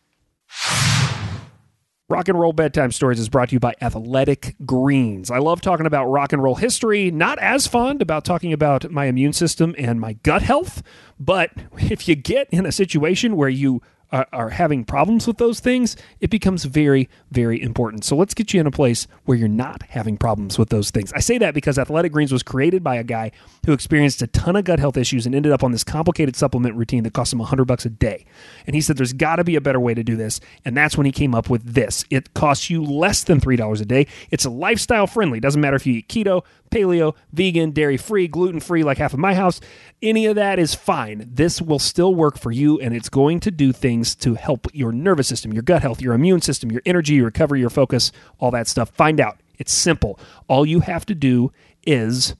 [2.10, 5.30] Rock and Roll Bedtime Stories is brought to you by Athletic Greens.
[5.30, 9.06] I love talking about rock and roll history, not as fond about talking about my
[9.06, 10.82] immune system and my gut health,
[11.18, 13.80] but if you get in a situation where you
[14.12, 18.04] are, are having problems with those things, it becomes very, very important.
[18.04, 21.12] So let's get you in a place where you're not having problems with those things.
[21.12, 23.32] I say that because Athletic Greens was created by a guy
[23.66, 26.76] who experienced a ton of gut health issues and ended up on this complicated supplement
[26.76, 28.24] routine that cost him 100 bucks a day.
[28.66, 30.96] And he said there's got to be a better way to do this, and that's
[30.96, 32.04] when he came up with this.
[32.10, 34.06] It costs you less than $3 a day.
[34.30, 35.40] It's lifestyle friendly.
[35.40, 36.42] Doesn't matter if you eat keto,
[36.74, 39.60] paleo, vegan, dairy free, gluten free, like half of my house.
[40.02, 41.28] Any of that is fine.
[41.32, 44.90] This will still work for you, and it's going to do things to help your
[44.90, 48.50] nervous system, your gut health, your immune system, your energy, your recovery, your focus, all
[48.50, 48.90] that stuff.
[48.90, 49.38] Find out.
[49.56, 50.18] It's simple.
[50.48, 51.52] All you have to do
[51.86, 52.34] is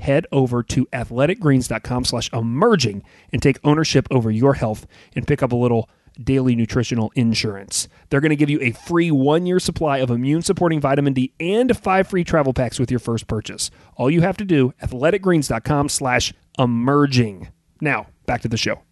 [0.00, 5.52] head over to athleticgreens.com slash emerging and take ownership over your health and pick up
[5.52, 5.88] a little
[6.24, 7.88] daily nutritional insurance.
[8.08, 11.32] They're going to give you a free one year supply of immune supporting vitamin D
[11.40, 13.70] and five free travel packs with your first purchase.
[13.96, 17.48] All you have to do, athleticgreens.com slash emerging.
[17.80, 18.82] Now, back to the show.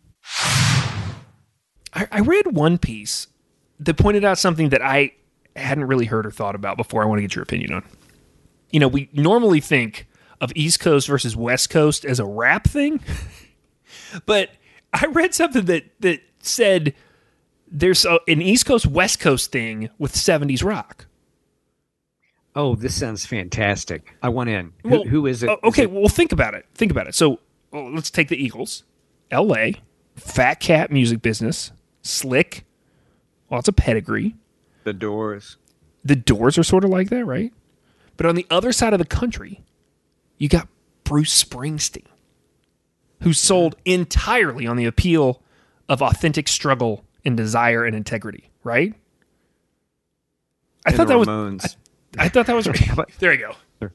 [1.94, 3.28] I, I read one piece
[3.80, 5.12] that pointed out something that I
[5.56, 7.02] hadn't really heard or thought about before.
[7.02, 7.84] I want to get your opinion on.
[8.70, 10.06] You know, we normally think
[10.40, 13.00] of East Coast versus West Coast as a rap thing,
[14.26, 14.50] but
[14.92, 16.94] I read something that that said
[17.70, 21.06] there's a, an East Coast West Coast thing with 70s rock.
[22.54, 24.14] Oh, this sounds fantastic.
[24.22, 24.72] I want in.
[24.82, 25.48] Who, Well, who is it?
[25.48, 26.66] uh, Is okay, it- well, think about it.
[26.74, 27.14] Think about it.
[27.14, 28.84] So well, let's take the Eagles,
[29.30, 29.74] L.A.,
[30.16, 31.70] Fat Cat music business,
[32.02, 32.64] Slick,
[33.50, 34.34] lots of pedigree.
[34.84, 35.56] the Doors.
[36.04, 37.52] The Doors are sort of like that, right?
[38.16, 39.62] But on the other side of the country,
[40.38, 40.66] you got
[41.04, 42.06] Bruce Springsteen,
[43.22, 45.42] who sold entirely on the appeal
[45.88, 48.94] of authentic struggle and desire and integrity, right?
[50.86, 51.76] I And thought that was Ramones.
[52.18, 52.64] I thought that was
[53.18, 53.32] there.
[53.34, 53.90] You go.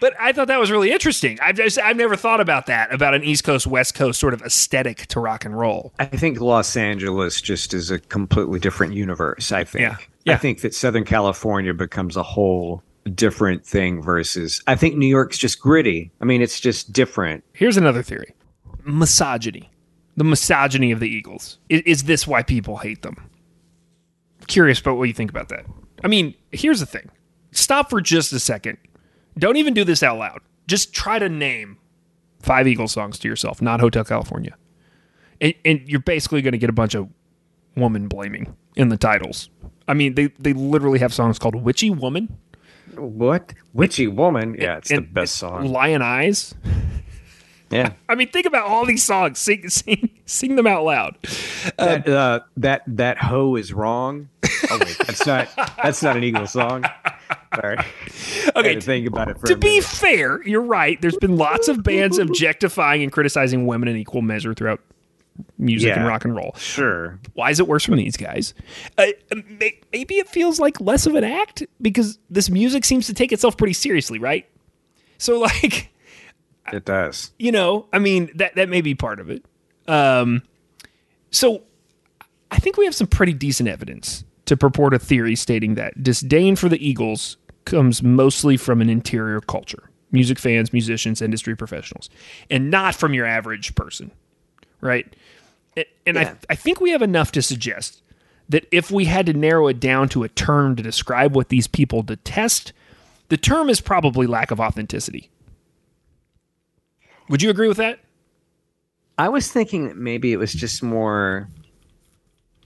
[0.00, 1.38] But I thought that was really interesting.
[1.42, 4.42] I've just I've never thought about that about an East Coast West Coast sort of
[4.42, 5.92] aesthetic to rock and roll.
[5.98, 9.50] I think Los Angeles just is a completely different universe.
[9.52, 9.82] I think.
[9.82, 9.96] Yeah.
[10.24, 10.34] Yeah.
[10.34, 12.82] I think that Southern California becomes a whole
[13.14, 14.62] different thing versus.
[14.66, 16.10] I think New York's just gritty.
[16.20, 17.44] I mean, it's just different.
[17.54, 18.34] Here's another theory:
[18.84, 19.70] misogyny,
[20.18, 21.58] the misogyny of the Eagles.
[21.68, 23.30] Is, is this why people hate them?
[24.48, 25.64] Curious about what you think about that.
[26.02, 27.08] I mean, here's the thing:
[27.52, 28.78] stop for just a second.
[29.38, 30.40] Don't even do this out loud.
[30.66, 31.78] Just try to name
[32.40, 34.56] five Eagles songs to yourself, not Hotel California,
[35.40, 37.08] and, and you're basically going to get a bunch of
[37.76, 39.50] woman blaming in the titles.
[39.86, 42.36] I mean, they they literally have songs called "Witchy Woman."
[42.96, 44.56] What witchy woman?
[44.58, 45.68] Yeah, it's the best song.
[45.68, 46.54] Lyin' Eyes.
[47.70, 47.92] Yeah.
[48.08, 49.38] I mean, think about all these songs.
[49.38, 51.16] Sing, sing, sing them out loud.
[51.76, 54.28] that uh, that that hoe is wrong.
[54.70, 55.48] Oh wait, that's not
[55.82, 56.84] that's not an Eagle song.
[57.54, 57.78] Sorry.
[58.56, 61.00] Okay, to think about it for to be fair, you're right.
[61.00, 64.80] There's been lots of bands objectifying and criticizing women in equal measure throughout
[65.58, 66.54] music and rock and roll.
[66.56, 67.18] Sure.
[67.34, 68.54] Why is it worse from these guys?
[68.96, 69.06] Uh,
[69.92, 73.56] maybe it feels like less of an act because this music seems to take itself
[73.56, 74.48] pretty seriously, right?
[75.18, 75.90] So, like,
[76.74, 77.32] It does.
[77.38, 79.44] you know, I mean, that that may be part of it.
[79.86, 80.42] Um,
[81.30, 81.62] so
[82.50, 86.56] I think we have some pretty decent evidence to purport a theory stating that disdain
[86.56, 92.08] for the Eagles comes mostly from an interior culture music fans, musicians, industry professionals,
[92.50, 94.10] and not from your average person,
[94.80, 95.14] right?
[96.06, 96.34] And Yeah.
[96.48, 98.02] I, I think we have enough to suggest
[98.48, 101.66] that if we had to narrow it down to a term to describe what these
[101.66, 102.72] people detest,
[103.28, 105.28] the term is probably lack of authenticity.
[107.28, 108.00] Would you agree with that?
[109.18, 111.48] I was thinking that maybe it was just more.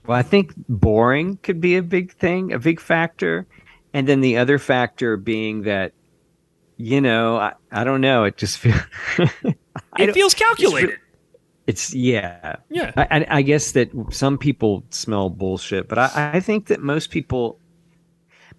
[0.05, 3.47] Well, I think boring could be a big thing, a big factor,
[3.93, 5.93] and then the other factor being that,
[6.77, 8.25] you know, I, I don't know.
[8.25, 8.81] It just feels.
[9.97, 10.99] It feels calculated.
[11.65, 12.91] It's yeah, Yeah.
[12.97, 17.09] I, I, I guess that some people smell bullshit, but I, I think that most
[17.09, 17.59] people,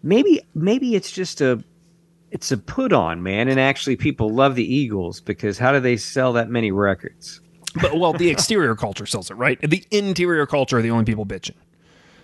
[0.02, 1.62] maybe maybe it's just a,
[2.34, 5.96] it's a put on, man, and actually people love the Eagles because how do they
[5.96, 7.40] sell that many records?
[7.80, 9.58] But well, the exterior culture sells it, right?
[9.60, 11.54] The interior culture are the only people bitching.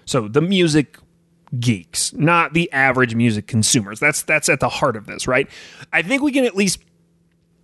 [0.06, 0.98] So the music
[1.60, 4.00] geeks, not the average music consumers.
[4.00, 5.48] That's that's at the heart of this, right?
[5.92, 6.80] I think we can at least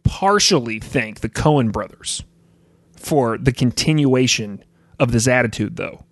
[0.05, 2.23] partially thank the Coen brothers
[2.95, 4.63] for the continuation
[5.01, 6.05] of this attitude though.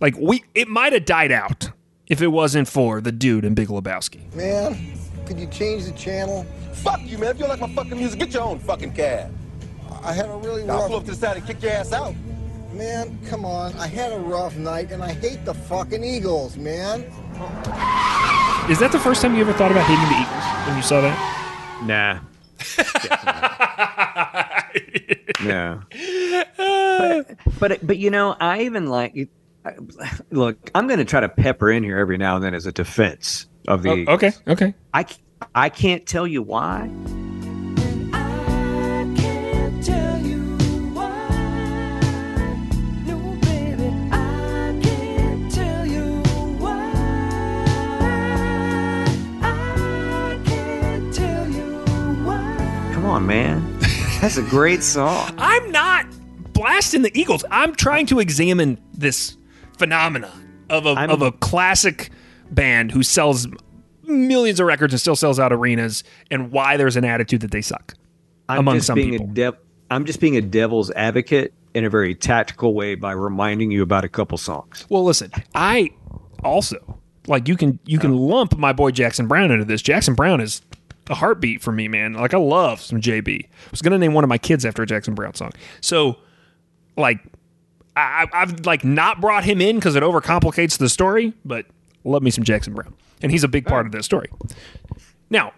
[0.00, 1.70] Like we it might have died out
[2.08, 4.34] if it wasn't for the dude in Big Lebowski.
[4.34, 6.44] Man, could you change the channel?
[6.72, 7.30] Fuck you, man.
[7.30, 9.30] If you don't like my fucking music, get your own fucking cab.
[10.02, 12.14] I had a really I'll pull up to the side and kick your ass out.
[12.72, 13.74] Man, come on.
[13.74, 17.02] I had a rough night, and I hate the fucking Eagles, man.
[18.70, 21.00] Is that the first time you ever thought about hating the Eagles when you saw
[21.02, 21.18] that?
[21.84, 22.20] Nah.
[25.44, 25.82] no.
[26.56, 29.28] But, but but you know, I even like.
[30.30, 32.72] Look, I'm going to try to pepper in here every now and then as a
[32.72, 34.04] defense of the.
[34.08, 34.74] Oh, okay, okay.
[35.54, 36.90] I can't tell you why.
[52.92, 53.78] Come on, man.
[54.20, 55.32] That's a great song.
[55.38, 56.06] I'm not
[56.52, 57.44] blasting the Eagles.
[57.50, 59.36] I'm trying to examine this
[59.78, 60.32] phenomena
[60.70, 62.10] of a I'm- of a classic
[62.54, 63.46] band who sells
[64.04, 67.62] millions of records and still sells out arenas, and why there's an attitude that they
[67.62, 67.94] suck
[68.48, 69.26] I'm among just some being people.
[69.26, 69.58] a dev-
[69.90, 74.04] I'm just being a devil's advocate in a very tactical way by reminding you about
[74.04, 74.86] a couple songs.
[74.88, 75.90] well, listen, I
[76.42, 78.16] also like you can you can oh.
[78.16, 79.82] lump my boy Jackson Browne into this.
[79.82, 80.62] Jackson Browne is
[81.10, 82.14] a heartbeat for me, man.
[82.14, 83.44] Like I love some JB.
[83.44, 85.52] I was gonna name one of my kids after a Jackson Browne song.
[85.80, 86.16] So,
[86.96, 87.20] like,
[87.96, 91.66] I, I've like not brought him in because it overcomplicates the story, but
[92.04, 94.30] love me some Jackson Browne, and he's a big part of this story.
[95.30, 95.52] Now,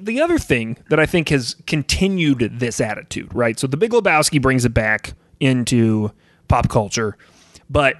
[0.00, 3.58] the other thing that I think has continued this attitude, right?
[3.58, 6.12] So the Big Lebowski brings it back into
[6.48, 7.16] pop culture,
[7.70, 7.96] but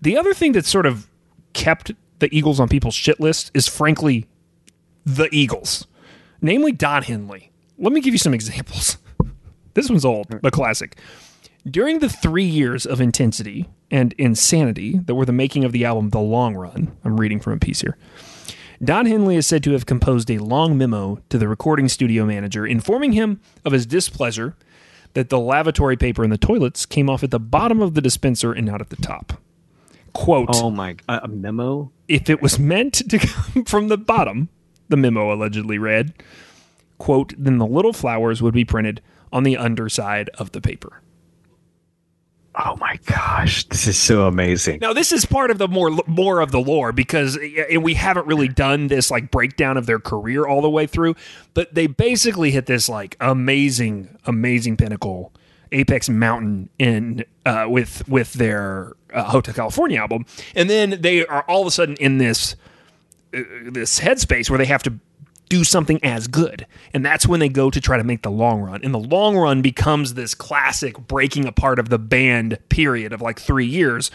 [0.00, 1.08] the other thing that sort of
[1.52, 4.26] kept the Eagles on people's shit list is frankly
[5.04, 5.86] the Eagles,
[6.40, 7.50] namely Don Henley.
[7.78, 8.98] Let me give you some examples.
[9.74, 10.98] This one's old, but classic.
[11.68, 16.10] During the three years of intensity and insanity that were the making of the album
[16.10, 17.98] The Long Run, I'm reading from a piece here.
[18.82, 22.66] Don Henley is said to have composed a long memo to the recording studio manager
[22.66, 24.56] informing him of his displeasure
[25.12, 28.52] that the lavatory paper in the toilets came off at the bottom of the dispenser
[28.52, 29.34] and not at the top.
[30.14, 30.96] Quote, Oh my!
[31.08, 31.92] A a memo.
[32.08, 34.48] if it was meant to come from the bottom,
[34.88, 36.14] the memo allegedly read,
[36.96, 41.02] quote, then the little flowers would be printed on the underside of the paper.
[42.54, 44.80] Oh my gosh, this is so amazing.
[44.80, 47.38] Now, this is part of the more more of the lore because
[47.70, 51.14] and we haven't really done this like breakdown of their career all the way through,
[51.54, 55.32] but they basically hit this like amazing, amazing pinnacle,
[55.70, 61.42] apex mountain in uh, with with their uh, Hotel California album, and then they are
[61.42, 62.56] all of a sudden in this
[63.32, 64.98] uh, this headspace where they have to
[65.50, 66.66] do something as good.
[66.94, 68.80] And that's when they go to try to make the long run.
[68.82, 73.38] And the long run becomes this classic breaking apart of the band period of like
[73.38, 74.10] 3 years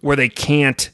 [0.00, 0.90] where they can't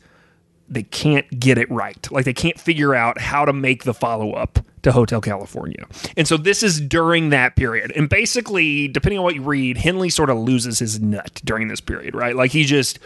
[0.69, 2.11] they can't get it right.
[2.11, 5.87] Like they can't figure out how to make the follow up to Hotel California.
[6.17, 7.93] And so this is during that period.
[7.95, 11.81] And basically, depending on what you read, Henley sort of loses his nut during this
[11.81, 12.35] period, right?
[12.35, 12.99] Like he just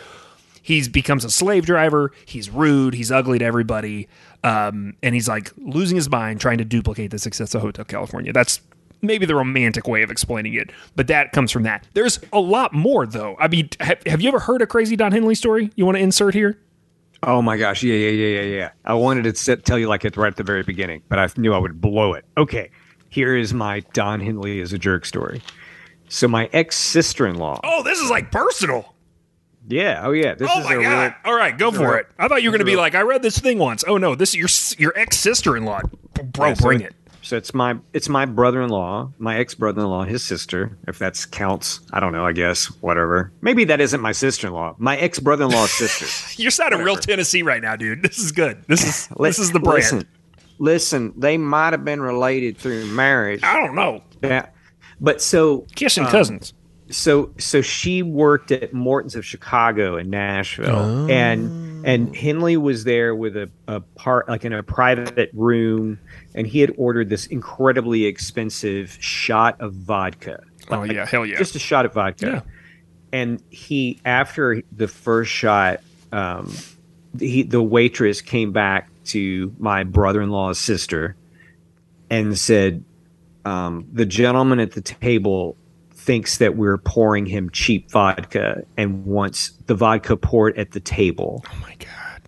[0.62, 2.12] he's becomes a slave driver.
[2.24, 2.95] He's rude.
[2.95, 4.09] He's ugly to everybody.
[4.45, 8.32] Um, and he's like losing his mind trying to duplicate the success of Hotel California.
[8.32, 8.61] That's
[9.03, 11.86] maybe the romantic way of explaining it, but that comes from that.
[11.95, 13.36] There's a lot more though.
[13.39, 15.70] I mean, have, have you ever heard a crazy Don Henley story?
[15.76, 16.59] You want to insert here?
[17.24, 18.70] Oh my gosh, yeah, yeah, yeah, yeah, yeah.
[18.84, 21.28] I wanted to sit, tell you like it right at the very beginning, but I
[21.36, 22.24] knew I would blow it.
[22.36, 22.70] Okay,
[23.09, 25.43] here is my Don Henley is a jerk story.
[26.09, 28.95] So my ex sister in law, Oh, this is like personal.
[29.68, 30.00] Yeah.
[30.04, 30.34] Oh yeah.
[30.34, 31.02] This oh is my a god!
[31.02, 31.14] real.
[31.24, 32.06] All right, go for a- it.
[32.18, 33.84] I thought you were going to be like, I read this thing once.
[33.86, 35.80] Oh no, this is your your ex sister in law.
[36.32, 36.94] Bro, Yeah, so bring it.
[37.22, 40.78] So it's my it's my brother in law, my ex brother in law, his sister.
[40.86, 42.24] If that's counts, I don't know.
[42.24, 43.30] I guess whatever.
[43.42, 44.74] Maybe that isn't my sister in law.
[44.78, 46.06] My ex brother in law's sister.
[46.40, 48.02] You're sounding real Tennessee right now, dude.
[48.02, 48.64] This is good.
[48.66, 49.82] This is this is the brand.
[49.82, 50.08] Listen,
[50.58, 53.42] listen, they might have been related through marriage.
[53.42, 54.02] I don't know.
[54.22, 54.46] Yeah.
[55.00, 56.54] But so Kissing um, cousins.
[56.91, 61.09] So so she worked at Morton's of Chicago and Nashville, Oh.
[61.09, 65.99] and and Henley was there with a, a part like in a private room,
[66.34, 70.43] and he had ordered this incredibly expensive shot of vodka.
[70.70, 71.39] Oh yeah, hell yeah.
[71.39, 72.26] just a shot of vodka.
[72.26, 72.41] Yeah.
[73.11, 75.80] And he, after the first shot,
[76.12, 76.53] um,
[77.18, 81.16] he, the waitress came back to my brother-in-law's sister
[82.11, 82.84] and said,
[83.47, 85.57] um, "The gentleman at the table
[86.09, 91.44] thinks that we're pouring him cheap vodka and wants the vodka poured at the table."
[91.46, 92.22] oh my god.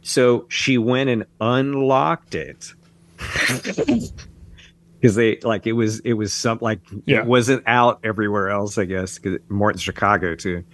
[0.00, 2.72] So she went and unlocked it.
[5.00, 7.18] Because they like it was it was some like Yeah.
[7.18, 10.64] it wasn't out everywhere else I guess because Morton Chicago too,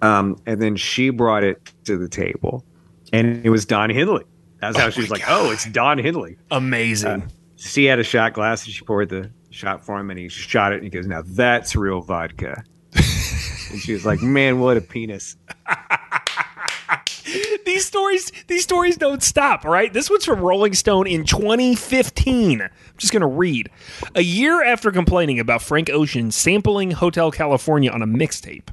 [0.00, 2.64] um, and then she brought it to the table,
[3.12, 4.22] and it was Don Henley.
[4.60, 7.24] That's how she was like, "Oh, it's Don Henley." Amazing.
[7.56, 10.72] She had a shot glass and she poured the shot for him, and he shot
[10.72, 14.80] it, and he goes, "Now that's real vodka." and she was like, "Man, what a
[14.80, 15.36] penis!"
[17.64, 22.70] these stories these stories don't stop right this one's from rolling stone in 2015 i'm
[22.98, 23.70] just going to read
[24.14, 28.68] a year after complaining about frank ocean sampling hotel california on a mixtape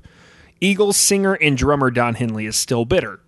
[0.60, 3.20] eagles singer and drummer don henley is still bitter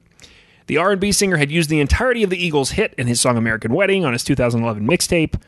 [0.68, 3.74] the r&b singer had used the entirety of the eagles hit in his song american
[3.74, 5.42] wedding on his 2011 mixtape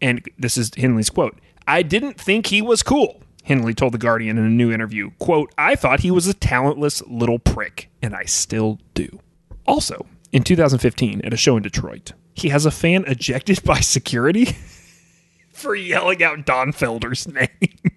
[0.00, 4.38] and this is henley's quote i didn't think he was cool henley told the guardian
[4.38, 8.24] in a new interview quote i thought he was a talentless little prick and i
[8.24, 9.20] still do
[9.64, 14.56] also, in 2015, at a show in Detroit, he has a fan ejected by security
[15.52, 17.46] for yelling out Don Felder's name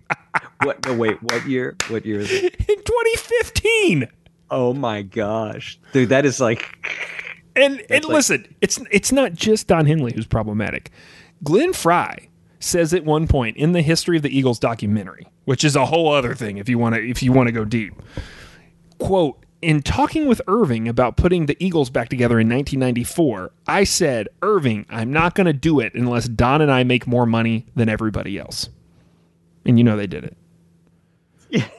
[0.61, 0.85] What?
[0.85, 1.21] No, wait.
[1.23, 1.75] What year?
[1.87, 2.55] What year is it?
[2.69, 4.07] in 2015.
[4.51, 6.77] Oh my gosh, dude, that is like
[7.55, 10.91] And and like- listen, it's it's not just Don Henley who's problematic.
[11.43, 12.29] Glenn Frey
[12.65, 16.11] says at one point in the history of the Eagles documentary, which is a whole
[16.11, 17.93] other thing if you want to if you want to go deep.
[18.97, 24.29] Quote, in talking with Irving about putting the Eagles back together in 1994, I said,
[24.41, 27.87] "Irving, I'm not going to do it unless Don and I make more money than
[27.87, 28.69] everybody else."
[29.65, 31.63] And you know they did it.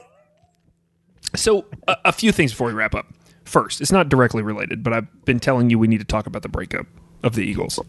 [1.35, 3.13] So, a, a few things before we wrap up.
[3.43, 6.41] First, it's not directly related, but I've been telling you we need to talk about
[6.41, 6.87] the breakup
[7.21, 7.79] of the Eagles.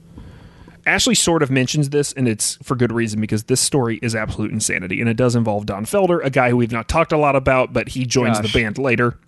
[0.89, 4.51] Ashley sort of mentions this, and it's for good reason because this story is absolute
[4.51, 7.36] insanity, and it does involve Don Felder, a guy who we've not talked a lot
[7.36, 8.53] about, but he joins Gosh.
[8.53, 9.18] the band later.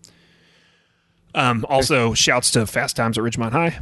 [1.35, 3.79] Um, also, shouts to Fast Times at Ridgemont High.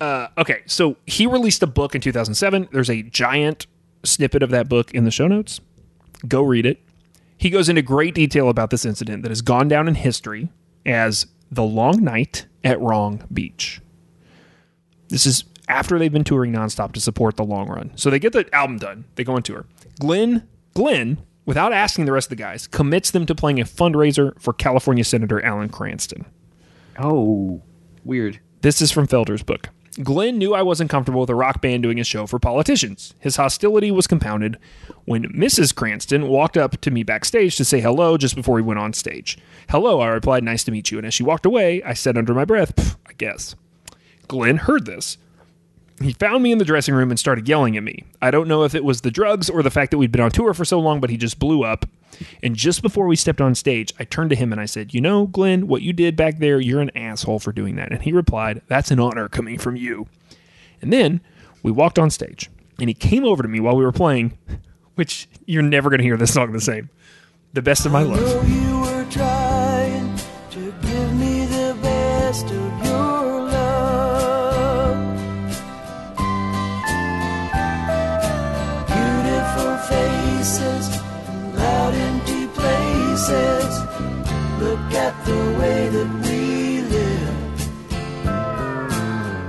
[0.00, 2.68] Uh, okay, so he released a book in 2007.
[2.70, 3.66] There's a giant
[4.04, 5.60] snippet of that book in the show notes.
[6.28, 6.80] Go read it.
[7.38, 10.48] He goes into great detail about this incident that has gone down in history
[10.84, 13.80] as the long night at Wrong Beach.
[15.08, 17.92] This is after they've been touring nonstop to support the long run.
[17.96, 19.04] So they get the album done.
[19.16, 19.66] They go on tour.
[19.98, 24.40] Glenn, Glenn, without asking the rest of the guys, commits them to playing a fundraiser
[24.40, 26.24] for California Senator Alan Cranston.
[26.98, 27.62] oh
[28.04, 28.40] weird.
[28.62, 29.68] This is from Felder's book.
[30.02, 33.14] Glenn knew I wasn't comfortable with a rock band doing a show for politicians.
[33.18, 34.58] His hostility was compounded
[35.06, 35.74] when Mrs.
[35.74, 39.38] Cranston walked up to me backstage to say hello just before we went on stage.
[39.70, 40.98] Hello, I replied, nice to meet you.
[40.98, 43.54] And as she walked away, I said under my breath, I guess.
[44.28, 45.16] Glenn heard this.
[46.00, 48.04] He found me in the dressing room and started yelling at me.
[48.20, 50.30] I don't know if it was the drugs or the fact that we'd been on
[50.30, 51.86] tour for so long, but he just blew up.
[52.42, 55.00] And just before we stepped on stage, I turned to him and I said, You
[55.00, 57.92] know, Glenn, what you did back there, you're an asshole for doing that.
[57.92, 60.06] And he replied, That's an honor coming from you.
[60.82, 61.20] And then
[61.62, 64.36] we walked on stage and he came over to me while we were playing,
[64.96, 66.90] which you're never going to hear this song the same.
[67.54, 68.46] The best of my love.
[83.26, 83.80] Places.
[84.60, 87.34] Look at the way that we live.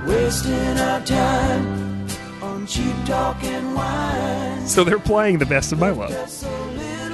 [0.06, 2.06] Wasting our time
[2.42, 4.66] on cheap talk and wine.
[4.66, 6.12] So they're playing the best of my love.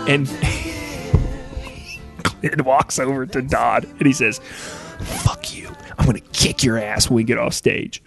[0.09, 0.27] And
[2.41, 4.41] Glenn walks over to Dodd and he says,
[4.99, 5.71] Fuck you.
[5.99, 8.03] I'm going to kick your ass when we get off stage.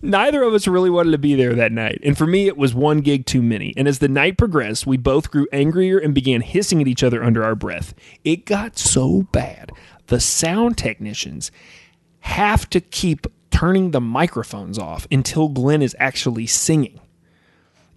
[0.00, 2.74] Neither of us really wanted to be there that night, and for me, it was
[2.74, 3.74] one gig too many.
[3.76, 7.22] And as the night progressed, we both grew angrier and began hissing at each other
[7.22, 7.94] under our breath.
[8.24, 9.70] It got so bad.
[10.08, 11.50] the sound technicians
[12.20, 17.00] have to keep turning the microphones off until Glenn is actually singing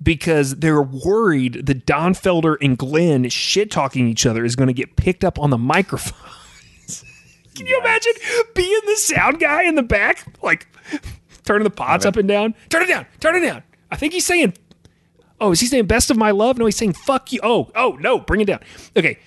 [0.01, 4.73] because they're worried that Don Felder and Glenn shit talking each other is going to
[4.73, 6.23] get picked up on the microphones.
[7.55, 8.13] Can you imagine
[8.55, 10.67] being the sound guy in the back, like
[11.49, 12.53] turning the pots up and down?
[12.69, 13.63] Turn it down, turn it down.
[13.89, 14.53] I think he's saying,
[15.41, 17.97] "Oh, is he saying best of my love?" No, he's saying "fuck you." Oh, oh
[17.99, 18.59] no, bring it down.
[18.95, 19.17] Okay,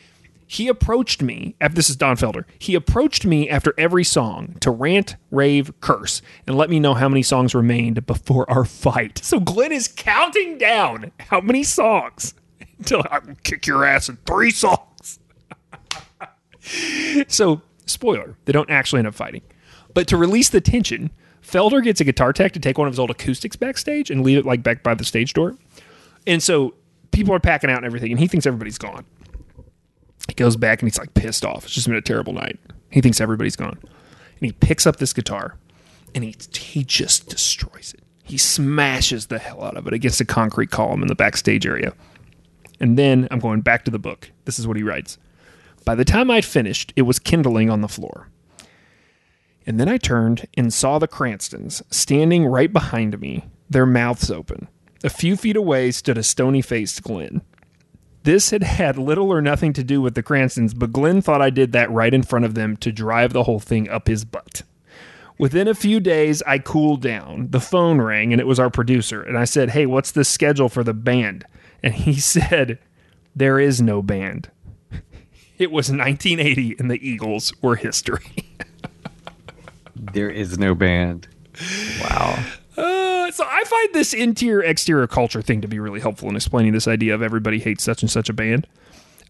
[0.47, 2.45] he approached me after this is Don Felder.
[2.61, 7.09] He approached me after every song to rant, rave, curse, and let me know how
[7.09, 9.19] many songs remained before our fight.
[9.25, 12.35] So Glenn is counting down how many songs
[12.79, 15.19] until I will kick your ass in three songs.
[17.27, 19.43] so, spoiler, they don't actually end up fighting.
[19.93, 21.11] But to release the tension,
[21.43, 24.39] Felder gets a guitar tech to take one of his old acoustics backstage and leave
[24.39, 25.57] it like back by the stage door.
[26.27, 26.75] And so
[27.11, 29.05] people are packing out and everything, and he thinks everybody's gone.
[30.29, 31.65] He goes back and he's like pissed off.
[31.65, 32.59] It's just been a terrible night.
[32.91, 33.79] He thinks everybody's gone.
[33.81, 35.57] And he picks up this guitar
[36.15, 38.03] and he he just destroys it.
[38.23, 41.93] He smashes the hell out of it against a concrete column in the backstage area.
[42.81, 44.31] And then I'm going back to the book.
[44.45, 45.19] This is what he writes.
[45.85, 48.29] By the time I'd finished, it was kindling on the floor.
[49.67, 54.69] And then I turned and saw the Cranstons standing right behind me, their mouths open.
[55.05, 57.43] A few feet away stood a stony faced Glenn.
[58.25, 61.51] This had had little or nothing to do with the Cranstons, but Glenn thought I
[61.51, 64.63] did that right in front of them to drive the whole thing up his butt.
[65.39, 67.49] Within a few days, I cooled down.
[67.51, 69.23] The phone rang, and it was our producer.
[69.23, 71.45] And I said, Hey, what's the schedule for the band?
[71.83, 72.79] And he said,
[73.35, 74.51] There is no band.
[75.59, 78.51] It was 1980, and the Eagles were history.
[80.13, 81.29] There is no band.
[82.01, 82.45] Wow.
[82.77, 86.73] Uh, so I find this interior exterior culture thing to be really helpful in explaining
[86.73, 88.67] this idea of everybody hates such and such a band.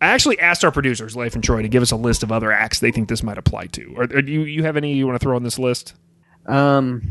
[0.01, 2.51] I actually asked our producers, Leif and Troy, to give us a list of other
[2.51, 3.95] acts they think this might apply to.
[3.97, 5.95] Or, or do you you have any you want to throw on this list?
[6.47, 7.03] Um,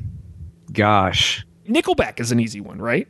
[0.74, 3.08] gosh, Nickelback is an easy one, right?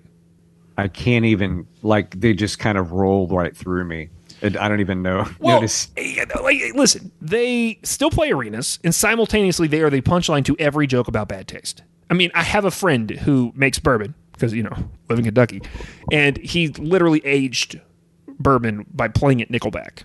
[0.78, 4.10] I can't even like they just kind of rolled right through me.
[4.42, 5.28] And I don't even know.
[5.39, 10.56] Well, Notice like, listen, they still play arenas, and simultaneously they are the punchline to
[10.60, 11.84] every joke about bad taste.
[12.10, 14.76] I mean, I have a friend who makes bourbon because you know
[15.10, 15.62] live in Kentucky,
[16.12, 17.80] and he literally aged
[18.28, 20.04] bourbon by playing at Nickelback.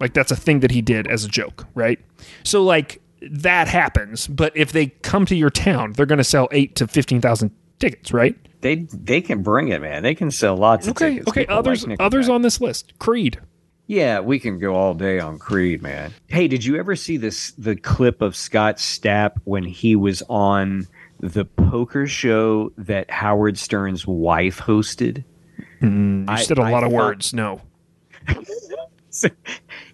[0.00, 1.98] Like that's a thing that he did as a joke, right?
[2.42, 6.48] So like that happens, but if they come to your town, they're going to sell
[6.52, 8.36] eight to fifteen thousand tickets, right?
[8.62, 10.02] they they can bring it, man.
[10.02, 11.28] They can sell lots of Okay, tickets.
[11.28, 11.40] okay.
[11.42, 13.38] People Others, like others on this list: Creed.
[13.88, 16.12] Yeah, we can go all day on Creed, man.
[16.26, 20.88] Hey, did you ever see this the clip of Scott Stapp when he was on
[21.20, 25.22] the poker show that Howard Stern's wife hosted?
[25.80, 27.32] Mm, you I- said a I lot of thought- words.
[27.32, 27.60] No.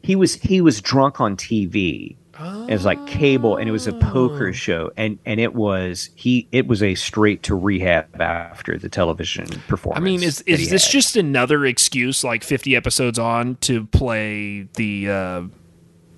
[0.03, 2.17] he was he was drunk on TV.
[2.39, 3.99] It was like cable, and it was a Oh.
[4.01, 8.89] poker show, and and it was he it was a straight to rehab after the
[8.89, 10.01] television performance.
[10.01, 10.93] I mean, is that is he this had.
[10.93, 15.43] just another excuse, like fifty episodes on, to play the uh,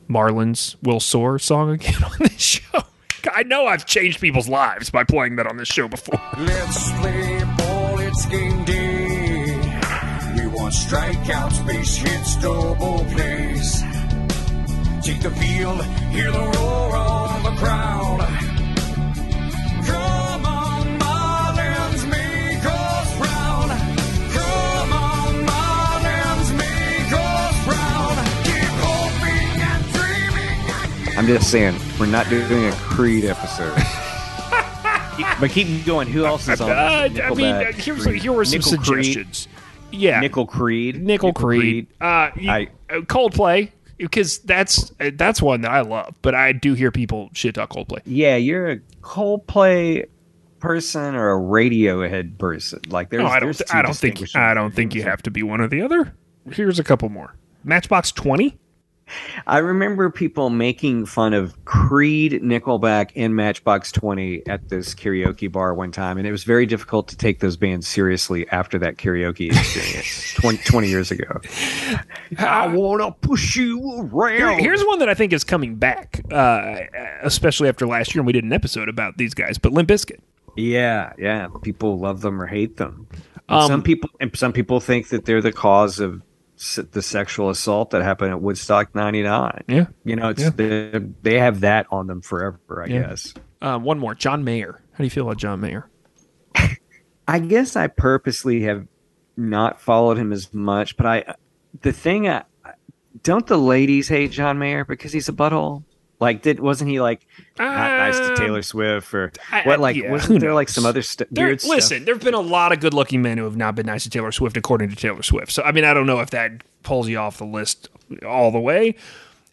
[0.09, 2.81] Marlins Will Soar song again on this show?
[3.33, 6.21] I know I've changed people's lives by playing that on this show before.
[6.39, 9.57] Let's play ball, it's game day.
[10.37, 13.83] We want strikeouts, base hits, double plays.
[15.05, 18.21] Take the field, hear the roar of the crowd.
[19.87, 23.69] Come on, Marlins, make us proud.
[24.33, 28.17] Come on, Marlins, make us proud.
[28.45, 31.19] Keep hoping and dreaming.
[31.19, 33.75] I'm just saying, we're not doing a Creed episode.
[35.39, 36.09] but keep going.
[36.09, 36.71] Who else is on?
[36.71, 39.49] Uh, I mean, Nickelback, uh, here's here were some Nickel Creed, suggestions.
[39.93, 41.03] Yeah, Nickel Creed.
[41.03, 41.89] Nickel Creed.
[42.01, 46.15] Uh, you- I- uh, Coldplay, because that's that's one that I love.
[46.23, 48.01] But I do hear people shit talk Coldplay.
[48.05, 50.07] Yeah, you're a Coldplay
[50.61, 52.81] person or a Radiohead person.
[52.89, 53.53] Like there's, No, I don't.
[53.57, 54.37] two I don't think.
[54.37, 56.15] I don't think you have to be one or the other.
[56.53, 57.35] Here's a couple more.
[57.65, 58.59] Matchbox Twenty.
[59.47, 65.75] I remember people making fun of Creed, Nickelback, and Matchbox 20 at this karaoke bar
[65.75, 69.51] one time, and it was very difficult to take those bands seriously after that karaoke
[69.51, 71.41] experience 20, 20 years ago.
[72.39, 74.61] I wanna push you around.
[74.61, 76.77] here's one that I think is coming back, uh,
[77.23, 79.59] especially after last year, and we did an episode about these guys.
[79.59, 80.21] But Limp Bizkit.
[80.57, 81.49] Yeah, yeah.
[81.63, 83.09] People love them or hate them.
[83.49, 86.23] Um, some people and some people think that they're the cause of
[86.91, 89.65] the sexual assault that happened at Woodstock '99.
[89.69, 89.87] Yeah.
[90.05, 90.51] you know, it's Yeah.
[90.51, 92.83] they, they have that on them forever.
[92.83, 93.01] I Yeah.
[93.09, 93.35] guess.
[93.63, 94.15] Uh, one more.
[94.15, 94.81] John Mayer.
[94.93, 95.89] How do you feel about John Mayer?
[97.29, 98.87] I guess I purposely have
[99.37, 101.35] not followed him as much, but I
[101.83, 102.45] the thing I
[103.23, 105.85] don't the ladies hate John Mayer because he's a butthole.
[106.21, 107.27] Like, did wasn't he like
[107.59, 109.33] not nice to Um, Taylor Swift or
[109.65, 109.81] what?
[109.81, 111.71] Like, yeah, who wasn't there like some other st- There, weird stuff?
[111.75, 114.11] listen, there have been a lot of good-looking men who have not been nice to
[114.11, 115.51] Taylor Swift, according to Taylor Swift.
[115.53, 117.89] So, I mean, I don't know if that pulls you off the list
[118.27, 118.95] all the way.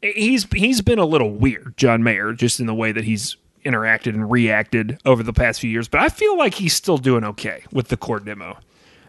[0.01, 3.35] He's he's been a little weird, John Mayer, just in the way that he's
[3.65, 5.87] interacted and reacted over the past few years.
[5.87, 8.57] But I feel like he's still doing okay with the core demo.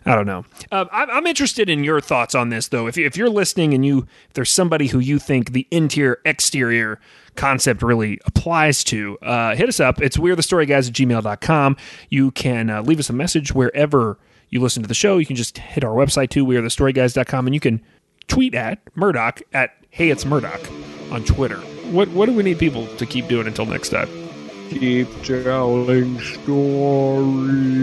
[0.05, 0.45] I don't know.
[0.73, 2.87] Um, I'm, interested in your thoughts on this, though.
[2.87, 6.21] If, you, if you're listening and you, if there's somebody who you think the interior
[6.25, 6.99] exterior
[7.37, 10.03] concept really applies to, uh, hit us up.
[10.03, 11.77] It's we're the story guys at gmail.com.
[12.11, 14.19] You can uh, leave us a message wherever
[14.51, 15.19] you listen to the show.
[15.19, 17.81] You can just hit our website too, we are the storyguys.com, and you can
[18.29, 20.61] tweet at Murdoch at Hey It's Murdoch
[21.11, 21.59] on Twitter.
[21.91, 24.09] What, what do we need people to keep doing until next time?
[24.71, 27.83] Keep telling stories.